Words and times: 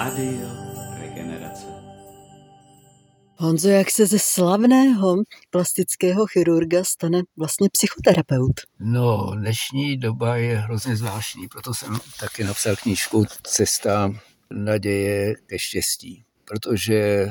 Rádio 0.00 0.48
Regenerace. 0.98 1.66
Honzo, 3.36 3.68
jak 3.68 3.90
se 3.90 4.06
ze 4.06 4.18
slavného 4.18 5.16
plastického 5.50 6.26
chirurga 6.26 6.84
stane 6.84 7.22
vlastně 7.36 7.68
psychoterapeut? 7.72 8.60
No, 8.78 9.32
dnešní 9.34 9.96
doba 9.96 10.36
je 10.36 10.56
hrozně 10.56 10.96
zvláštní, 10.96 11.48
proto 11.48 11.74
jsem 11.74 11.98
taky 12.20 12.44
napsal 12.44 12.76
knížku 12.76 13.24
Cesta 13.42 14.12
naděje 14.50 15.34
ke 15.46 15.58
štěstí, 15.58 16.24
protože 16.44 17.28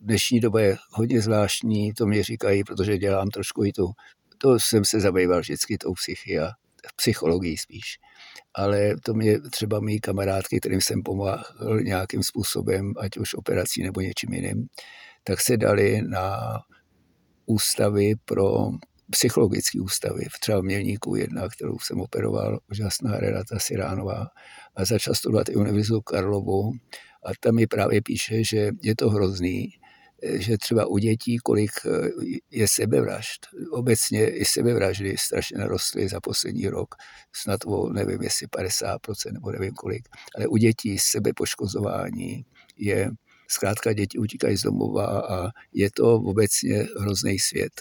dnešní 0.00 0.40
doba 0.40 0.60
je 0.60 0.76
hodně 0.90 1.20
zvláštní, 1.20 1.92
to 1.92 2.06
mě 2.06 2.24
říkají, 2.24 2.64
protože 2.64 2.98
dělám 2.98 3.28
trošku 3.28 3.64
i 3.64 3.72
tu, 3.72 3.92
to 4.38 4.60
jsem 4.60 4.84
se 4.84 5.00
zabýval 5.00 5.40
vždycky 5.40 5.78
tou 5.78 5.94
psychia, 5.94 6.50
psychologií 6.96 7.56
spíš 7.56 7.98
ale 8.54 8.94
to 9.04 9.14
mě 9.14 9.40
třeba 9.40 9.80
mý 9.80 10.00
kamarádky, 10.00 10.60
kterým 10.60 10.80
jsem 10.80 11.02
pomáhal 11.02 11.80
nějakým 11.82 12.22
způsobem, 12.22 12.92
ať 12.98 13.16
už 13.16 13.34
operací 13.34 13.82
nebo 13.82 14.00
něčím 14.00 14.32
jiným, 14.32 14.66
tak 15.24 15.40
se 15.40 15.56
dali 15.56 16.02
na 16.02 16.38
ústavy 17.46 18.14
pro 18.24 18.70
psychologické 19.10 19.80
ústavy, 19.80 20.24
třeba 20.40 20.60
v 20.60 20.64
Mělníku 20.64 21.16
jedna, 21.16 21.48
kterou 21.48 21.78
jsem 21.78 22.00
operoval, 22.00 22.58
úžasná 22.70 23.16
Renata 23.16 23.58
Siránová, 23.58 24.26
a 24.76 24.84
začal 24.84 25.14
studovat 25.14 25.48
i 25.48 25.56
Univerzitu 25.56 26.00
Karlovu. 26.00 26.72
A 27.24 27.30
tam 27.40 27.54
mi 27.54 27.66
právě 27.66 28.02
píše, 28.02 28.44
že 28.44 28.70
je 28.82 28.96
to 28.96 29.10
hrozný, 29.10 29.68
že 30.22 30.58
třeba 30.58 30.86
u 30.86 30.98
dětí, 30.98 31.38
kolik 31.38 31.70
eh, 31.86 32.08
je 32.50 32.68
sebevražd. 32.68 33.46
Obecně 33.70 34.30
i 34.30 34.44
sebevraždy 34.44 35.16
strašně 35.18 35.58
narostly 35.58 36.08
za 36.08 36.20
poslední 36.20 36.68
rok, 36.68 36.94
snad 37.32 37.60
o 37.66 37.92
nevím, 37.92 38.22
jestli 38.22 38.46
50% 38.46 39.32
nebo 39.32 39.52
nevím 39.52 39.72
kolik, 39.72 40.08
ale 40.36 40.46
u 40.46 40.56
dětí 40.56 40.98
sebepoškozování 40.98 42.44
je, 42.76 43.10
zkrátka 43.48 43.92
děti 43.92 44.18
utíkají 44.18 44.56
z 44.56 44.62
domova 44.62 45.06
a 45.06 45.50
je 45.72 45.90
to 45.90 46.14
obecně 46.14 46.86
hrozný 47.00 47.38
svět 47.38 47.72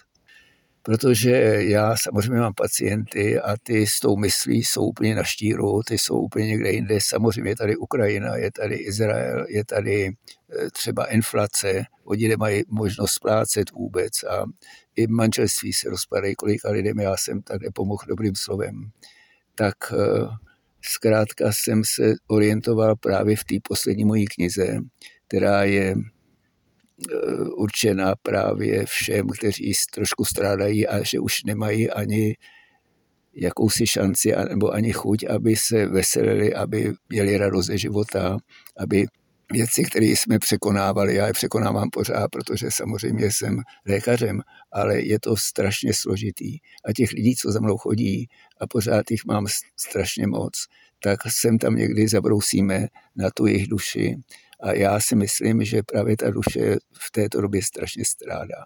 protože 0.90 1.32
já 1.60 1.96
samozřejmě 1.98 2.40
mám 2.40 2.54
pacienty 2.54 3.40
a 3.40 3.56
ty 3.64 3.88
s 3.88 4.00
tou 4.00 4.18
myslí 4.18 4.64
jsou 4.64 4.82
úplně 4.86 5.16
na 5.16 5.24
štíru, 5.24 5.82
ty 5.84 5.98
jsou 5.98 6.20
úplně 6.20 6.48
někde 6.48 6.72
jinde. 6.72 7.00
Samozřejmě 7.02 7.52
je 7.52 7.56
tady 7.56 7.78
Ukrajina, 7.78 8.36
je 8.36 8.52
tady 8.52 8.76
Izrael, 8.76 9.46
je 9.50 9.66
tady 9.66 10.08
eh, 10.08 10.70
třeba 10.72 11.06
inflace, 11.06 11.84
oni 12.04 12.28
nemají 12.28 12.64
možnost 12.68 13.12
splácet 13.12 13.72
vůbec 13.72 14.24
a 14.24 14.46
i 14.96 15.08
manželství 15.08 15.74
se 15.74 15.90
rozpadají, 15.90 16.36
kolika 16.36 16.72
lidem 16.72 17.00
já 17.00 17.18
jsem 17.18 17.42
tak 17.42 17.62
nepomohl 17.62 18.04
dobrým 18.08 18.36
slovem. 18.36 18.90
Tak 19.56 19.76
eh, 19.94 19.98
zkrátka 20.82 21.52
jsem 21.52 21.84
se 21.86 22.14
orientoval 22.28 22.96
právě 22.96 23.36
v 23.36 23.44
té 23.44 23.56
poslední 23.64 24.06
mojí 24.06 24.26
knize, 24.26 24.80
která 25.28 25.64
je 25.64 25.96
Eh, 27.00 27.44
určená 27.44 28.16
právě 28.22 28.86
všem, 28.86 29.28
kteří 29.28 29.74
trošku 29.94 30.26
strádají 30.26 30.88
a 30.88 31.04
že 31.04 31.20
už 31.20 31.44
nemají 31.44 31.90
ani 31.90 32.36
jakousi 33.34 33.88
šanci 33.88 34.34
nebo 34.50 34.72
ani 34.72 34.94
chuť, 34.94 35.26
aby 35.30 35.56
se 35.56 35.86
veselili, 35.86 36.54
aby 36.54 36.94
měli 37.10 37.38
radost 37.38 37.66
ze 37.66 37.78
života, 37.78 38.38
aby 38.78 39.06
věci, 39.52 39.84
které 39.84 40.06
jsme 40.06 40.40
překonávali, 40.40 41.16
já 41.16 41.28
je 41.28 41.34
překonávám 41.34 41.90
pořád, 41.90 42.28
protože 42.32 42.68
samozřejmě 42.72 43.26
jsem 43.32 43.62
lékařem, 43.86 44.42
ale 44.72 45.02
je 45.02 45.20
to 45.20 45.36
strašně 45.36 45.94
složitý. 45.94 46.58
A 46.86 46.94
těch 46.94 47.12
lidí, 47.12 47.36
co 47.36 47.52
za 47.52 47.60
mnou 47.60 47.78
chodí, 47.78 48.28
a 48.62 48.68
pořád 48.68 49.12
jich 49.12 49.26
mám 49.26 49.46
strašně 49.78 50.28
moc, 50.28 50.54
tak 51.04 51.20
sem 51.28 51.58
tam 51.58 51.76
někdy 51.76 52.08
zabrousíme 52.08 52.88
na 53.16 53.30
tu 53.32 53.46
jejich 53.46 53.68
duši 53.68 54.18
a 54.62 54.74
já 54.74 55.00
si 55.00 55.16
myslím, 55.16 55.64
že 55.64 55.84
právě 55.84 56.18
ta 56.18 56.32
duše 56.32 56.78
v 56.94 57.12
této 57.12 57.42
době 57.42 57.64
strašně 57.64 58.06
strádá. 58.06 58.66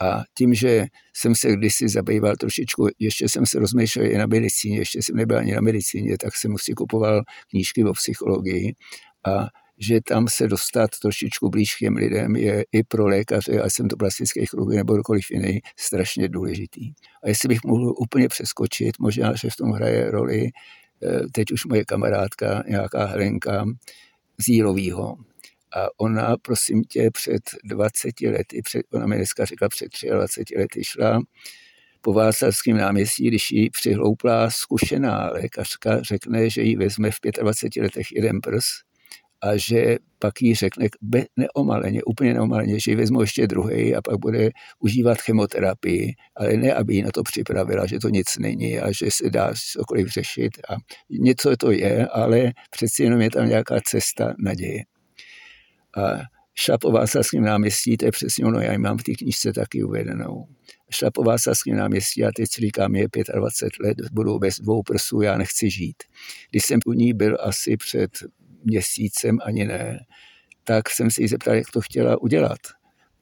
A 0.00 0.22
tím, 0.34 0.54
že 0.54 0.86
jsem 1.16 1.34
se 1.34 1.52
kdysi 1.52 1.88
zabýval 1.88 2.36
trošičku, 2.36 2.88
ještě 2.98 3.28
jsem 3.28 3.46
se 3.46 3.58
rozmýšlel 3.58 4.06
i 4.06 4.18
na 4.18 4.26
medicíně, 4.26 4.78
ještě 4.78 5.02
jsem 5.02 5.16
nebyl 5.16 5.38
ani 5.38 5.54
na 5.54 5.60
medicíně, 5.60 6.18
tak 6.18 6.36
jsem 6.36 6.54
si 6.58 6.72
kupoval 6.72 7.22
knížky 7.50 7.84
o 7.84 7.92
psychologii 7.92 8.74
a 9.26 9.46
že 9.80 10.00
tam 10.00 10.28
se 10.28 10.48
dostat 10.48 10.90
trošičku 11.02 11.48
blíž 11.50 11.74
k 11.74 11.78
těm 11.78 11.96
lidem 11.96 12.36
je 12.36 12.64
i 12.72 12.82
pro 12.82 13.06
lékaře, 13.06 13.60
a 13.60 13.70
jsem 13.70 13.88
to 13.88 13.96
plastický 13.96 14.46
chirurg 14.46 14.74
nebo 14.74 14.94
kdokoliv 14.94 15.30
jiný, 15.30 15.60
strašně 15.76 16.28
důležitý. 16.28 16.92
A 17.22 17.28
jestli 17.28 17.48
bych 17.48 17.64
mohl 17.64 17.94
úplně 17.98 18.28
přeskočit, 18.28 18.98
možná, 18.98 19.34
že 19.34 19.50
v 19.50 19.56
tom 19.56 19.70
hraje 19.70 20.10
roli 20.10 20.48
eh, 21.02 21.20
teď 21.32 21.52
už 21.52 21.64
moje 21.64 21.84
kamarádka, 21.84 22.62
nějaká 22.68 23.04
Helenka, 23.04 23.64
z 24.40 24.48
Jílovýho. 24.48 25.16
A 25.76 25.86
ona, 25.96 26.36
prosím 26.42 26.84
tě, 26.84 27.10
před 27.10 27.42
20 27.64 28.20
lety, 28.20 28.62
před, 28.64 28.82
ona 28.92 29.06
mi 29.06 29.16
dneska 29.16 29.44
řekla, 29.44 29.68
před 29.68 29.88
23 30.10 30.54
lety 30.58 30.84
šla 30.84 31.20
po 32.00 32.12
Václavském 32.12 32.76
náměstí, 32.76 33.28
když 33.28 33.50
jí 33.50 33.70
přihloupla 33.70 34.50
zkušená 34.50 35.30
lékařka, 35.30 36.02
řekne, 36.02 36.50
že 36.50 36.62
jí 36.62 36.76
vezme 36.76 37.10
v 37.10 37.16
25 37.42 37.82
letech 37.82 38.12
jeden 38.12 38.40
prs 38.40 38.87
a 39.40 39.56
že 39.56 39.96
pak 40.18 40.42
jí 40.42 40.54
řekne 40.54 40.86
neomaleně, 41.36 42.02
úplně 42.02 42.34
neomaleně, 42.34 42.80
že 42.80 42.90
jí 42.90 42.94
vezmu 42.96 43.20
ještě 43.20 43.46
druhý 43.46 43.94
a 43.94 44.02
pak 44.02 44.18
bude 44.18 44.50
užívat 44.78 45.18
chemoterapii, 45.20 46.14
ale 46.36 46.52
ne, 46.52 46.74
aby 46.74 46.94
ji 46.94 47.02
na 47.02 47.10
to 47.14 47.22
připravila, 47.22 47.86
že 47.86 47.98
to 47.98 48.08
nic 48.08 48.38
není 48.38 48.78
a 48.78 48.92
že 48.92 49.10
se 49.10 49.30
dá 49.30 49.52
cokoliv 49.72 50.08
řešit. 50.08 50.50
A 50.68 50.74
něco 51.10 51.56
to 51.56 51.70
je, 51.70 52.06
ale 52.06 52.52
přeci 52.70 53.02
jenom 53.02 53.20
je 53.20 53.30
tam 53.30 53.48
nějaká 53.48 53.80
cesta 53.84 54.34
naděje. 54.38 54.84
A 55.96 56.18
šla 56.54 56.78
po 56.78 56.92
Václavském 56.92 57.42
náměstí, 57.42 57.96
to 57.96 58.04
je 58.04 58.12
přesně 58.12 58.44
ono, 58.44 58.60
já 58.60 58.72
ji 58.72 58.78
mám 58.78 58.98
v 58.98 59.02
té 59.02 59.12
knižce 59.12 59.52
taky 59.52 59.84
uvedenou. 59.84 60.46
Šla 60.90 61.10
po 61.10 61.22
Václavském 61.22 61.76
náměstí 61.76 62.24
a 62.24 62.30
teď 62.36 62.48
říkám, 62.58 62.94
je 62.94 63.06
25 63.34 63.86
let, 63.86 63.96
budu 64.12 64.38
bez 64.38 64.54
dvou 64.60 64.82
prsů, 64.82 65.20
já 65.20 65.38
nechci 65.38 65.70
žít. 65.70 65.96
Když 66.50 66.64
jsem 66.64 66.80
u 66.86 66.92
ní 66.92 67.12
byl 67.12 67.36
asi 67.40 67.76
před 67.76 68.10
měsícem, 68.64 69.38
ani 69.44 69.64
ne, 69.64 69.98
tak 70.64 70.90
jsem 70.90 71.10
si 71.10 71.22
ji 71.22 71.28
zeptal, 71.28 71.54
jak 71.54 71.70
to 71.70 71.80
chtěla 71.80 72.22
udělat. 72.22 72.58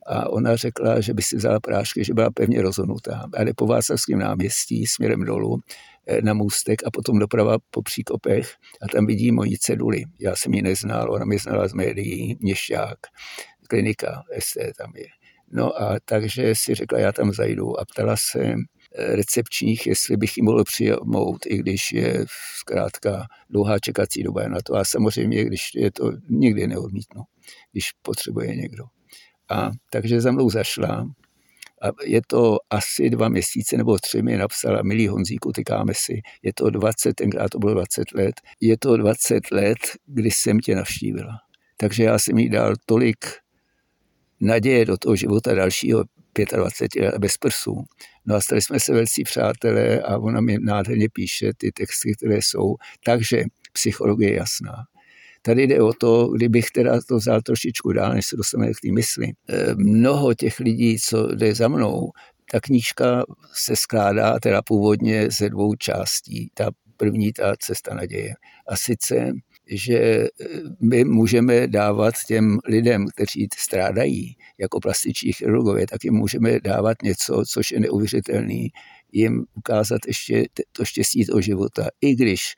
A 0.06 0.28
ona 0.28 0.56
řekla, 0.56 1.00
že 1.00 1.14
by 1.14 1.22
si 1.22 1.36
vzala 1.36 1.60
prášky, 1.60 2.04
že 2.04 2.14
byla 2.14 2.30
pevně 2.30 2.62
rozhodnutá. 2.62 3.24
A 3.34 3.44
jde 3.44 3.52
po 3.56 3.66
Václavském 3.66 4.18
náměstí 4.18 4.86
směrem 4.86 5.24
dolů 5.24 5.60
eh, 6.06 6.22
na 6.22 6.34
můstek 6.34 6.86
a 6.86 6.90
potom 6.90 7.18
doprava 7.18 7.56
po 7.70 7.82
příkopech 7.82 8.54
a 8.82 8.88
tam 8.92 9.06
vidí 9.06 9.32
moji 9.32 9.58
ceduli. 9.58 10.02
Já 10.20 10.36
jsem 10.36 10.54
ji 10.54 10.62
neznal, 10.62 11.12
ona 11.12 11.24
mě 11.24 11.38
znala 11.38 11.68
z 11.68 11.72
médií, 11.72 12.36
měšťák, 12.40 12.98
klinika 13.68 14.22
ST 14.38 14.56
tam 14.78 14.92
je. 14.96 15.06
No 15.52 15.82
a 15.82 15.96
takže 16.04 16.54
si 16.56 16.74
řekla, 16.74 16.98
já 16.98 17.12
tam 17.12 17.32
zajdu 17.32 17.80
a 17.80 17.84
ptala 17.84 18.16
se, 18.18 18.54
recepčních, 18.98 19.86
jestli 19.86 20.16
bych 20.16 20.36
ji 20.36 20.42
mohl 20.42 20.64
přijmout, 20.64 21.46
i 21.46 21.58
když 21.58 21.92
je 21.92 22.24
zkrátka 22.58 23.26
dlouhá 23.50 23.78
čekací 23.78 24.22
doba 24.22 24.48
na 24.48 24.58
to. 24.64 24.74
A 24.74 24.84
samozřejmě, 24.84 25.44
když 25.44 25.70
je 25.74 25.92
to, 25.92 26.12
nikdy 26.30 26.66
neodmítnu, 26.66 27.22
když 27.72 27.92
potřebuje 28.02 28.56
někdo. 28.56 28.84
A 29.50 29.70
takže 29.90 30.20
za 30.20 30.32
mnou 30.32 30.50
zašla 30.50 31.06
a 31.82 31.86
je 32.04 32.20
to 32.26 32.58
asi 32.70 33.10
dva 33.10 33.28
měsíce 33.28 33.76
nebo 33.76 33.98
tři 33.98 34.22
mi 34.22 34.36
napsala, 34.36 34.82
milý 34.82 35.08
Honzíku, 35.08 35.52
tykáme 35.52 35.92
si, 35.96 36.20
je 36.42 36.52
to 36.54 36.70
20, 36.70 37.14
tenkrát 37.14 37.48
to 37.48 37.58
bylo 37.58 37.74
20 37.74 38.12
let, 38.14 38.40
je 38.60 38.78
to 38.78 38.96
20 38.96 39.50
let, 39.50 39.78
kdy 40.06 40.30
jsem 40.30 40.60
tě 40.60 40.74
navštívila. 40.74 41.32
Takže 41.76 42.04
já 42.04 42.18
jsem 42.18 42.38
jí 42.38 42.48
dal 42.48 42.74
tolik 42.86 43.26
naděje 44.40 44.84
do 44.84 44.96
toho 44.96 45.16
života 45.16 45.54
dalšího 45.54 46.04
25 46.56 47.04
let 47.04 47.18
bez 47.18 47.36
prsů. 47.36 47.84
No 48.26 48.34
a 48.34 48.40
stali 48.40 48.62
jsme 48.62 48.80
se 48.80 48.92
velcí 48.92 49.24
přátelé 49.24 50.00
a 50.00 50.18
ona 50.18 50.40
mi 50.40 50.58
nádherně 50.58 51.08
píše 51.12 51.52
ty 51.56 51.72
texty, 51.72 52.14
které 52.14 52.36
jsou. 52.36 52.76
Takže 53.04 53.44
psychologie 53.72 54.30
je 54.30 54.36
jasná. 54.36 54.74
Tady 55.42 55.62
jde 55.62 55.82
o 55.82 55.92
to, 55.92 56.28
kdybych 56.28 56.70
teda 56.70 57.00
to 57.08 57.16
vzal 57.16 57.42
trošičku 57.42 57.92
dál, 57.92 58.14
než 58.14 58.26
se 58.26 58.36
dostaneme 58.36 58.72
k 58.72 58.80
té 58.82 58.92
mysli. 58.92 59.32
Eh, 59.48 59.74
mnoho 59.74 60.34
těch 60.34 60.60
lidí, 60.60 60.98
co 60.98 61.34
jde 61.34 61.54
za 61.54 61.68
mnou, 61.68 62.10
ta 62.50 62.60
knížka 62.60 63.24
se 63.52 63.76
skládá 63.76 64.38
teda 64.38 64.62
původně 64.62 65.28
ze 65.38 65.50
dvou 65.50 65.74
částí. 65.74 66.50
Ta 66.54 66.70
první, 66.96 67.32
ta 67.32 67.54
cesta 67.58 67.94
naděje. 67.94 68.34
A 68.68 68.76
sice 68.76 69.32
že 69.66 69.98
eh, 69.98 70.28
my 70.80 71.04
můžeme 71.04 71.66
dávat 71.66 72.14
těm 72.26 72.58
lidem, 72.68 73.06
kteří 73.14 73.48
strádají 73.56 74.36
jako 74.58 74.80
plastiční 74.80 75.32
chirurgové, 75.32 75.86
tak 75.86 76.04
jim 76.04 76.14
můžeme 76.14 76.60
dávat 76.60 77.02
něco, 77.02 77.42
což 77.48 77.70
je 77.70 77.80
neuvěřitelný, 77.80 78.68
jim 79.12 79.44
ukázat 79.54 80.00
ještě 80.06 80.44
to 80.72 80.84
štěstí 80.84 81.26
toho 81.26 81.40
života, 81.40 81.88
i 82.00 82.14
když 82.14 82.54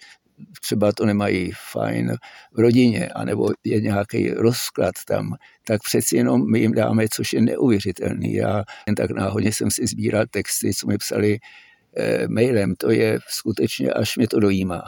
třeba 0.60 0.92
to 0.92 1.06
nemají 1.06 1.52
fajn 1.72 2.16
v 2.52 2.58
rodině, 2.58 3.08
anebo 3.08 3.48
je 3.64 3.80
nějaký 3.80 4.30
rozklad 4.30 4.94
tam, 5.06 5.34
tak 5.64 5.82
přeci 5.82 6.16
jenom 6.16 6.50
my 6.50 6.60
jim 6.60 6.72
dáme, 6.72 7.04
což 7.12 7.32
je 7.32 7.40
neuvěřitelný. 7.40 8.34
Já 8.34 8.64
jen 8.86 8.94
tak 8.94 9.10
náhodně 9.10 9.52
jsem 9.52 9.70
si 9.70 9.86
sbíral 9.86 10.24
texty, 10.30 10.74
co 10.74 10.86
mi 10.86 10.98
psali 10.98 11.38
eh, 11.96 12.28
mailem, 12.28 12.74
to 12.74 12.90
je 12.90 13.18
skutečně, 13.28 13.92
až 13.92 14.16
mě 14.16 14.28
to 14.28 14.40
dojímá 14.40 14.82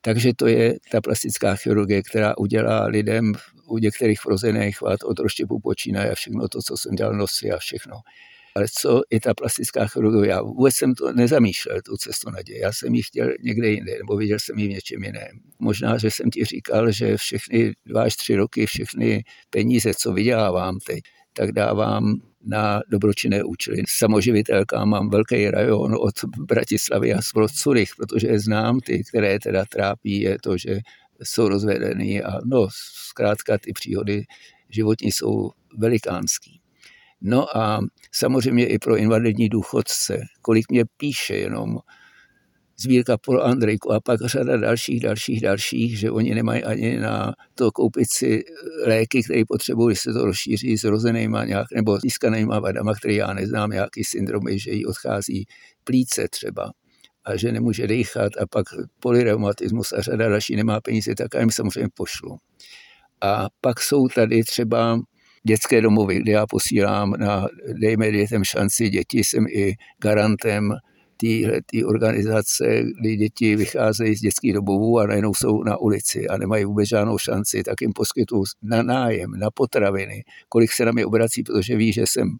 Takže 0.00 0.32
to 0.36 0.46
je 0.46 0.74
ta 0.92 1.00
plastická 1.00 1.56
chirurgie, 1.56 2.02
která 2.02 2.38
udělá 2.38 2.86
lidem 2.86 3.32
u 3.68 3.78
některých 3.78 4.24
vrozených 4.24 4.78
chvat 4.78 5.02
od 5.04 5.18
roštěpu 5.18 5.60
počínaje 5.60 6.10
a 6.10 6.14
všechno 6.14 6.48
to, 6.48 6.62
co 6.62 6.76
jsem 6.76 6.94
dělal 6.94 7.12
nosy 7.12 7.50
a 7.50 7.58
všechno. 7.58 7.96
Ale 8.56 8.66
co 8.78 9.00
je 9.10 9.20
ta 9.20 9.34
plastická 9.34 9.86
chirurgie? 9.86 10.30
Já 10.30 10.42
vůbec 10.42 10.74
jsem 10.74 10.94
to 10.94 11.12
nezamýšlel, 11.12 11.80
tu 11.84 11.96
cestu 11.96 12.30
naděje. 12.30 12.60
Já 12.60 12.72
jsem 12.72 12.94
ji 12.94 13.02
chtěl 13.02 13.28
někde 13.42 13.68
jinde, 13.68 13.92
nebo 13.98 14.16
viděl 14.16 14.38
jsem 14.40 14.58
ji 14.58 14.66
v 14.66 14.70
něčem 14.70 15.04
jiném. 15.04 15.40
Možná, 15.58 15.98
že 15.98 16.10
jsem 16.10 16.30
ti 16.30 16.44
říkal, 16.44 16.92
že 16.92 17.16
všechny 17.16 17.72
dva 17.86 18.02
až 18.02 18.16
tři 18.16 18.36
roky, 18.36 18.66
všechny 18.66 19.24
peníze, 19.50 19.94
co 19.94 20.12
vydělávám 20.12 20.78
teď, 20.86 21.00
tak 21.32 21.52
dávám 21.52 22.14
na 22.44 22.80
dobročinné 22.88 23.44
účely. 23.44 23.82
Samoživitelka 23.88 24.84
mám 24.84 25.10
velký 25.10 25.50
rajon 25.50 25.94
od 26.00 26.14
Bratislavy 26.38 27.14
a 27.14 27.18
od 27.34 27.50
Curych, 27.50 27.90
protože 27.96 28.38
znám 28.38 28.80
ty, 28.80 29.04
které 29.04 29.38
teda 29.38 29.64
trápí, 29.64 30.20
je 30.20 30.38
to, 30.42 30.58
že 30.58 30.78
jsou 31.22 31.48
rozvedený 31.48 32.22
a 32.22 32.38
no, 32.44 32.68
zkrátka 33.08 33.58
ty 33.58 33.72
příhody 33.72 34.24
životní 34.68 35.12
jsou 35.12 35.50
velikánský. 35.76 36.60
No 37.20 37.56
a 37.56 37.80
samozřejmě 38.12 38.66
i 38.66 38.78
pro 38.78 38.96
invalidní 38.96 39.48
důchodce, 39.48 40.20
kolik 40.42 40.70
mě 40.70 40.84
píše 40.96 41.34
jenom 41.36 41.78
sbírka 42.80 43.18
pro 43.18 43.44
Andrejku 43.44 43.92
a 43.92 44.00
pak 44.00 44.20
řada 44.20 44.56
dalších, 44.56 45.00
dalších, 45.00 45.40
dalších, 45.40 45.98
že 45.98 46.10
oni 46.10 46.34
nemají 46.34 46.64
ani 46.64 46.98
na 46.98 47.34
to 47.54 47.70
koupit 47.70 48.10
si 48.10 48.44
léky, 48.86 49.22
které 49.22 49.42
potřebují, 49.48 49.88
když 49.88 50.00
se 50.00 50.12
to 50.12 50.24
rozšíří 50.24 50.78
s 50.78 50.84
rozenýma 50.84 51.44
nějak, 51.44 51.66
nebo 51.74 51.98
získanýma 51.98 52.60
vadama, 52.60 52.94
které 52.94 53.14
já 53.14 53.32
neznám, 53.32 53.70
nějaký 53.70 54.04
syndromy, 54.04 54.58
že 54.58 54.70
jí 54.70 54.86
odchází 54.86 55.46
plíce 55.84 56.28
třeba 56.30 56.72
a 57.24 57.36
že 57.36 57.52
nemůže 57.52 57.86
dýchat 57.86 58.32
a 58.40 58.46
pak 58.46 58.66
polyreumatismus 59.00 59.92
a 59.92 60.02
řada 60.02 60.28
další 60.28 60.56
nemá 60.56 60.80
peníze, 60.80 61.14
tak 61.14 61.28
já 61.34 61.40
jim 61.40 61.50
samozřejmě 61.50 61.88
pošlu. 61.94 62.36
A 63.20 63.46
pak 63.60 63.80
jsou 63.80 64.08
tady 64.08 64.42
třeba 64.42 65.00
dětské 65.46 65.80
domovy, 65.80 66.20
kde 66.20 66.32
já 66.32 66.46
posílám 66.46 67.10
na 67.10 67.46
dejme 67.80 68.12
dětem 68.12 68.44
šanci, 68.44 68.90
děti 68.90 69.18
jsem 69.18 69.46
i 69.46 69.74
garantem 70.02 70.72
té 71.66 71.84
organizace, 71.86 72.82
kdy 73.00 73.16
děti 73.16 73.56
vycházejí 73.56 74.14
z 74.14 74.20
dětských 74.20 74.52
domovů 74.52 74.98
a 74.98 75.06
najednou 75.06 75.34
jsou 75.34 75.62
na 75.62 75.76
ulici 75.76 76.28
a 76.28 76.36
nemají 76.36 76.64
vůbec 76.64 76.88
žádnou 76.88 77.18
šanci, 77.18 77.62
tak 77.62 77.80
jim 77.80 77.92
poskytuju 77.92 78.44
na 78.62 78.82
nájem, 78.82 79.30
na 79.30 79.50
potraviny, 79.50 80.24
kolik 80.48 80.72
se 80.72 80.84
na 80.84 80.92
mě 80.92 81.06
obrací, 81.06 81.42
protože 81.42 81.76
ví, 81.76 81.92
že 81.92 82.02
jsem 82.02 82.36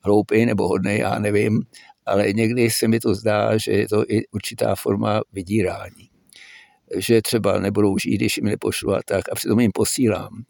hloupý 0.00 0.46
nebo 0.46 0.68
hodný, 0.68 0.98
já 0.98 1.18
nevím, 1.18 1.62
ale 2.06 2.32
někdy 2.32 2.70
se 2.70 2.88
mi 2.88 3.00
to 3.00 3.14
zdá, 3.14 3.58
že 3.58 3.72
je 3.72 3.88
to 3.88 4.04
i 4.08 4.26
určitá 4.26 4.74
forma 4.74 5.20
vydírání. 5.32 6.10
Že 6.96 7.22
třeba 7.22 7.58
nebudou 7.60 7.98
žít, 7.98 8.16
když 8.16 8.36
jim 8.36 8.46
nepošlu 8.46 8.94
a 8.94 9.00
tak, 9.04 9.28
a 9.32 9.34
přitom 9.34 9.60
jim 9.60 9.72
posílám. 9.74 10.42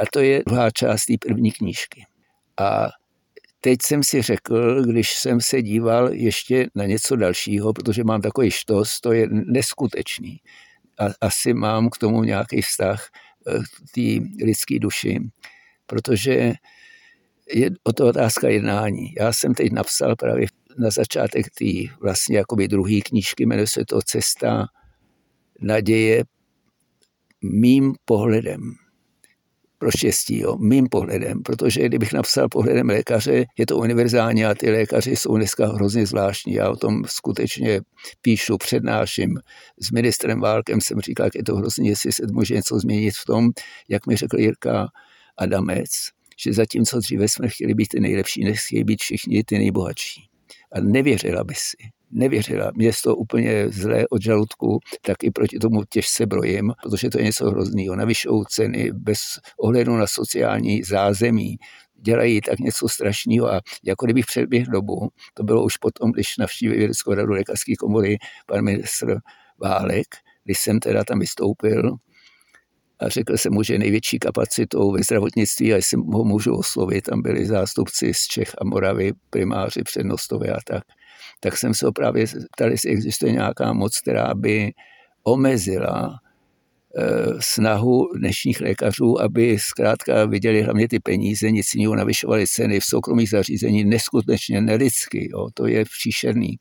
A 0.00 0.02
to 0.12 0.20
je 0.20 0.42
druhá 0.46 0.70
část 0.70 1.06
té 1.06 1.14
první 1.20 1.52
knížky. 1.52 2.06
A 2.60 2.88
teď 3.60 3.78
jsem 3.82 4.02
si 4.02 4.22
řekl, 4.22 4.82
když 4.84 5.12
jsem 5.12 5.40
se 5.40 5.62
díval 5.62 6.12
ještě 6.12 6.68
na 6.74 6.86
něco 6.86 7.16
dalšího, 7.16 7.72
protože 7.72 8.04
mám 8.04 8.20
takový 8.20 8.50
štos, 8.50 9.00
to 9.00 9.12
je 9.12 9.28
neskutečný. 9.30 10.40
A 10.98 11.04
asi 11.20 11.54
mám 11.54 11.90
k 11.90 11.98
tomu 11.98 12.24
nějaký 12.24 12.62
vztah 12.62 13.08
eh, 13.48 13.58
k 13.58 13.92
té 13.94 14.44
lidské 14.44 14.78
duši, 14.78 15.20
protože 15.86 16.52
je 17.54 17.70
o 17.84 17.92
to 17.92 18.06
otázka 18.06 18.48
jednání. 18.48 19.14
Já 19.18 19.32
jsem 19.32 19.54
teď 19.54 19.72
napsal 19.72 20.16
právě 20.16 20.46
na 20.78 20.90
začátek 20.90 21.46
té 21.58 21.94
vlastně 22.00 22.36
jakoby 22.36 22.68
druhé 22.68 23.00
knížky, 23.00 23.46
jmenuje 23.46 23.66
se 23.66 23.84
to 23.84 24.00
Cesta 24.02 24.66
naděje 25.60 26.24
mým 27.42 27.94
pohledem 28.04 28.74
pro 29.78 29.90
štěstí, 29.90 30.40
jo, 30.40 30.56
mým 30.58 30.88
pohledem, 30.88 31.42
protože 31.42 31.86
kdybych 31.86 32.12
napsal 32.12 32.48
pohledem 32.48 32.88
lékaře, 32.88 33.44
je 33.58 33.66
to 33.66 33.76
univerzální 33.76 34.44
a 34.44 34.54
ty 34.54 34.70
lékaři 34.70 35.16
jsou 35.16 35.36
dneska 35.36 35.66
hrozně 35.66 36.06
zvláštní. 36.06 36.54
Já 36.54 36.70
o 36.70 36.76
tom 36.76 37.02
skutečně 37.06 37.80
píšu, 38.22 38.56
přednáším. 38.56 39.38
S 39.80 39.90
ministrem 39.90 40.40
Válkem 40.40 40.80
jsem 40.80 41.00
říkal, 41.00 41.26
jak 41.26 41.34
je 41.34 41.44
to 41.44 41.56
hrozně, 41.56 41.90
jestli 41.90 42.12
se 42.12 42.22
může 42.32 42.54
něco 42.54 42.78
změnit 42.78 43.14
v 43.14 43.24
tom, 43.24 43.50
jak 43.88 44.06
mi 44.06 44.16
řekl 44.16 44.38
Jirka 44.38 44.88
Adamec, 45.36 45.90
že 46.44 46.52
zatímco 46.52 46.98
dříve 46.98 47.28
jsme 47.28 47.48
chtěli 47.48 47.74
být 47.74 47.88
ty 47.88 48.00
nejlepší, 48.00 48.44
než 48.44 48.60
chtějí 48.60 48.84
být 48.84 49.00
všichni 49.00 49.44
ty 49.44 49.58
nejbohatší. 49.58 50.28
A 50.72 50.80
nevěřila 50.80 51.44
by 51.44 51.54
si, 51.54 51.76
nevěřila. 52.10 52.70
Mě 52.74 52.90
to 53.04 53.16
úplně 53.16 53.68
zlé 53.68 54.04
od 54.10 54.22
žaludku, 54.22 54.80
tak 55.02 55.16
i 55.24 55.30
proti 55.30 55.58
tomu 55.58 55.84
těžce 55.84 56.26
brojím, 56.26 56.72
protože 56.82 57.10
to 57.10 57.18
je 57.18 57.24
něco 57.24 57.50
hrozného. 57.50 57.96
Navyšou 57.96 58.44
ceny 58.44 58.90
bez 58.92 59.18
ohledu 59.58 59.96
na 59.96 60.06
sociální 60.06 60.82
zázemí, 60.82 61.56
dělají 62.00 62.40
tak 62.40 62.58
něco 62.58 62.88
strašného 62.88 63.52
a 63.52 63.60
jako 63.84 64.06
kdybych 64.06 64.26
předběh 64.26 64.66
dobu, 64.68 65.08
to 65.34 65.42
bylo 65.42 65.64
už 65.64 65.76
potom, 65.76 66.12
když 66.12 66.36
navštívil 66.36 66.76
vědeckou 66.76 67.14
radu 67.14 67.32
lékařské 67.32 67.72
komory 67.76 68.16
pan 68.46 68.64
ministr 68.64 69.18
Válek, 69.58 70.06
když 70.44 70.58
jsem 70.58 70.80
teda 70.80 71.04
tam 71.04 71.18
vystoupil, 71.18 71.96
a 73.00 73.08
řekl 73.08 73.36
jsem 73.36 73.52
mu, 73.52 73.62
že 73.62 73.78
největší 73.78 74.18
kapacitou 74.18 74.92
ve 74.92 75.02
zdravotnictví, 75.02 75.72
a 75.72 75.76
jestli 75.76 75.98
ho 76.12 76.24
můžu 76.24 76.54
oslovit, 76.54 77.04
tam 77.04 77.22
byli 77.22 77.46
zástupci 77.46 78.14
z 78.14 78.26
Čech 78.26 78.54
a 78.60 78.64
Moravy, 78.64 79.12
primáři, 79.30 79.82
přednostové 79.82 80.48
a 80.48 80.58
tak, 80.66 80.82
tak 81.40 81.58
jsem 81.58 81.74
se 81.74 81.86
právě 81.94 82.26
ptal, 82.56 82.70
jestli 82.70 82.90
existuje 82.90 83.32
nějaká 83.32 83.72
moc, 83.72 84.00
která 84.00 84.34
by 84.34 84.72
omezila 85.22 86.18
eh, 86.98 87.02
snahu 87.40 88.08
dnešních 88.18 88.60
lékařů, 88.60 89.20
aby 89.20 89.58
zkrátka 89.58 90.24
viděli 90.24 90.62
hlavně 90.62 90.88
ty 90.88 91.00
peníze, 91.00 91.50
nic 91.50 91.74
jiného 91.74 91.96
navyšovali 91.96 92.46
ceny 92.46 92.80
v 92.80 92.84
soukromých 92.84 93.30
zařízení 93.30 93.84
neskutečně 93.84 94.60
nelidsky. 94.60 95.28
Jo, 95.32 95.48
to 95.54 95.66
je 95.66 95.84
příšerný. 95.84 96.58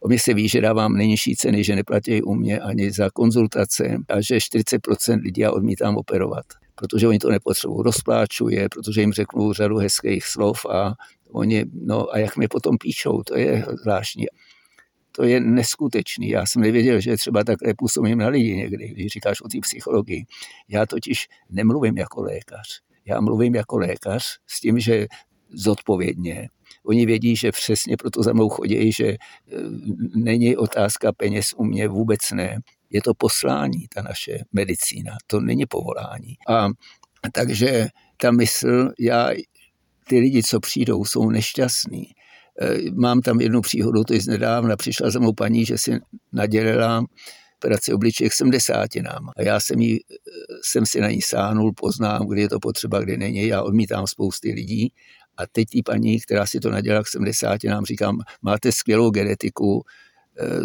O 0.00 0.08
mě 0.08 0.18
se 0.18 0.34
ví, 0.34 0.48
že 0.48 0.60
dávám 0.60 0.96
nejnižší 0.96 1.36
ceny, 1.36 1.64
že 1.64 1.76
neplatí 1.76 2.22
u 2.22 2.34
mě 2.34 2.60
ani 2.60 2.92
za 2.92 3.10
konzultace 3.10 3.96
a 4.08 4.20
že 4.20 4.36
40% 4.36 5.20
lidí 5.22 5.40
já 5.40 5.50
odmítám 5.50 5.96
operovat, 5.96 6.44
protože 6.74 7.08
oni 7.08 7.18
to 7.18 7.30
nepotřebují, 7.30 7.82
rozpláčuje, 7.84 8.68
protože 8.68 9.00
jim 9.00 9.12
řeknu 9.12 9.52
řadu 9.52 9.76
hezkých 9.76 10.26
slov 10.26 10.66
a 10.66 10.94
oni, 11.32 11.64
no 11.72 12.14
a 12.14 12.18
jak 12.18 12.36
mi 12.36 12.48
potom 12.48 12.78
píšou, 12.78 13.22
to 13.22 13.38
je 13.38 13.66
zvláštní. 13.82 14.26
To 15.12 15.24
je 15.24 15.40
neskutečný. 15.40 16.28
Já 16.28 16.46
jsem 16.46 16.62
nevěděl, 16.62 17.00
že 17.00 17.16
třeba 17.16 17.44
takhle 17.44 17.74
působím 17.78 18.18
na 18.18 18.28
lidi 18.28 18.56
někdy, 18.56 18.88
když 18.88 19.06
říkáš 19.06 19.40
o 19.40 19.48
té 19.48 19.58
psychologii. 19.60 20.24
Já 20.68 20.86
totiž 20.86 21.28
nemluvím 21.50 21.98
jako 21.98 22.22
lékař. 22.22 22.80
Já 23.04 23.20
mluvím 23.20 23.54
jako 23.54 23.78
lékař 23.78 24.38
s 24.46 24.60
tím, 24.60 24.78
že 24.78 25.06
zodpovědně 25.52 26.48
Oni 26.84 27.06
vědí, 27.06 27.36
že 27.36 27.52
přesně 27.52 27.96
proto 27.96 28.22
za 28.22 28.32
mnou 28.32 28.48
chodí, 28.48 28.92
že 28.92 29.06
e, 29.06 29.18
není 30.14 30.56
otázka 30.56 31.12
peněz 31.12 31.54
u 31.56 31.64
mě, 31.64 31.88
vůbec 31.88 32.30
ne. 32.30 32.58
Je 32.90 33.02
to 33.02 33.14
poslání, 33.14 33.88
ta 33.94 34.02
naše 34.02 34.38
medicína, 34.52 35.12
to 35.26 35.40
není 35.40 35.66
povolání. 35.66 36.36
A 36.48 36.68
takže 37.32 37.88
ta 38.16 38.30
mysl, 38.30 38.90
já, 38.98 39.30
ty 40.10 40.18
lidi, 40.18 40.42
co 40.42 40.60
přijdou, 40.60 41.04
jsou 41.04 41.30
nešťastní. 41.30 42.04
E, 42.04 42.90
mám 42.90 43.20
tam 43.20 43.40
jednu 43.40 43.60
příhodu, 43.60 44.04
to 44.04 44.14
je 44.14 44.20
nedávna, 44.26 44.76
přišla 44.76 45.10
za 45.10 45.18
mnou 45.18 45.32
paní, 45.32 45.64
že 45.64 45.78
si 45.78 45.98
nadělila 46.32 47.04
operaci 47.58 47.92
obličeje 47.92 48.30
k 48.30 48.32
70 48.32 48.94
nám. 49.02 49.30
A 49.36 49.42
já 49.42 49.60
jsem, 49.60 49.80
jí, 49.80 49.96
e, 49.96 50.00
jsem 50.62 50.86
si 50.86 51.00
na 51.00 51.10
ní 51.10 51.22
sáhnul, 51.22 51.72
poznám, 51.72 52.26
kdy 52.28 52.40
je 52.40 52.48
to 52.48 52.58
potřeba, 52.58 53.00
kdy 53.00 53.16
není. 53.16 53.46
Já 53.46 53.62
odmítám 53.62 54.06
spousty 54.06 54.52
lidí 54.52 54.92
a 55.36 55.46
teď 55.46 55.68
tý 55.68 55.82
paní, 55.82 56.20
která 56.20 56.46
si 56.46 56.60
to 56.60 56.70
nadělala 56.70 57.02
k 57.02 57.08
70, 57.08 57.64
nám 57.64 57.84
říkám, 57.84 58.18
máte 58.42 58.72
skvělou 58.72 59.10
genetiku, 59.10 59.84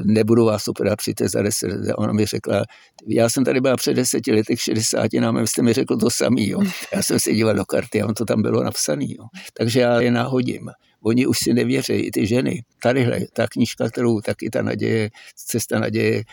nebudu 0.03 0.45
vás 0.45 0.67
operovat, 0.67 0.97
přijďte 0.97 1.29
za 1.29 1.41
deset. 1.41 1.89
A 1.89 1.97
ona 1.97 2.13
mi 2.13 2.25
řekla, 2.25 2.63
já 3.07 3.29
jsem 3.29 3.45
tady 3.45 3.61
byla 3.61 3.75
před 3.75 3.93
deseti 3.93 4.31
lety 4.31 4.55
k 4.55 4.59
60, 4.59 5.13
nám 5.13 5.47
jste 5.47 5.61
mi 5.61 5.73
řekl 5.73 5.97
to 5.97 6.09
samý. 6.09 6.49
Jo. 6.49 6.59
Já 6.95 7.03
jsem 7.03 7.19
se 7.19 7.33
díval 7.33 7.55
do 7.55 7.65
karty 7.65 8.01
a 8.01 8.05
on 8.05 8.13
to 8.13 8.25
tam 8.25 8.41
bylo 8.41 8.63
napsaný. 8.63 9.15
Jo. 9.15 9.25
Takže 9.53 9.79
já 9.79 10.01
je 10.01 10.11
nahodím. 10.11 10.69
Oni 11.03 11.27
už 11.27 11.37
si 11.37 11.53
nevěří, 11.53 11.93
i 11.93 12.11
ty 12.11 12.27
ženy. 12.27 12.63
Tadyhle, 12.81 13.19
ta 13.33 13.47
knížka, 13.47 13.89
kterou 13.89 14.21
taky 14.21 14.49
ta 14.49 14.61
naděje, 14.61 15.09
cesta 15.35 15.79
naděje 15.79 16.23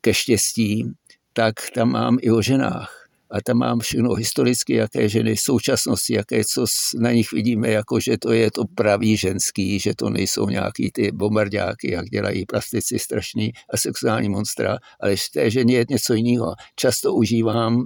ke 0.00 0.14
štěstí, 0.14 0.90
tak 1.32 1.54
tam 1.74 1.90
mám 1.90 2.18
i 2.20 2.30
o 2.30 2.42
ženách 2.42 3.03
a 3.30 3.40
tam 3.40 3.56
mám 3.56 3.80
všechno 3.80 4.14
historicky, 4.14 4.74
jaké 4.74 5.08
ženy 5.08 5.34
v 5.34 5.40
současnosti, 5.40 6.14
jaké, 6.14 6.44
co 6.44 6.64
na 6.98 7.12
nich 7.12 7.32
vidíme, 7.32 7.70
jako 7.70 8.00
že 8.00 8.18
to 8.18 8.32
je 8.32 8.50
to 8.50 8.64
pravý 8.74 9.16
ženský, 9.16 9.78
že 9.78 9.94
to 9.96 10.10
nejsou 10.10 10.48
nějaký 10.48 10.90
ty 10.92 11.12
bombardáky, 11.12 11.92
jak 11.92 12.06
dělají 12.06 12.46
plastici 12.46 12.98
strašní 12.98 13.52
a 13.70 13.76
sexuální 13.76 14.28
monstra, 14.28 14.78
ale 15.00 15.16
v 15.16 15.30
té 15.34 15.50
ženě 15.50 15.76
je 15.76 15.86
něco 15.90 16.14
jiného. 16.14 16.54
Často 16.76 17.14
užívám 17.14 17.84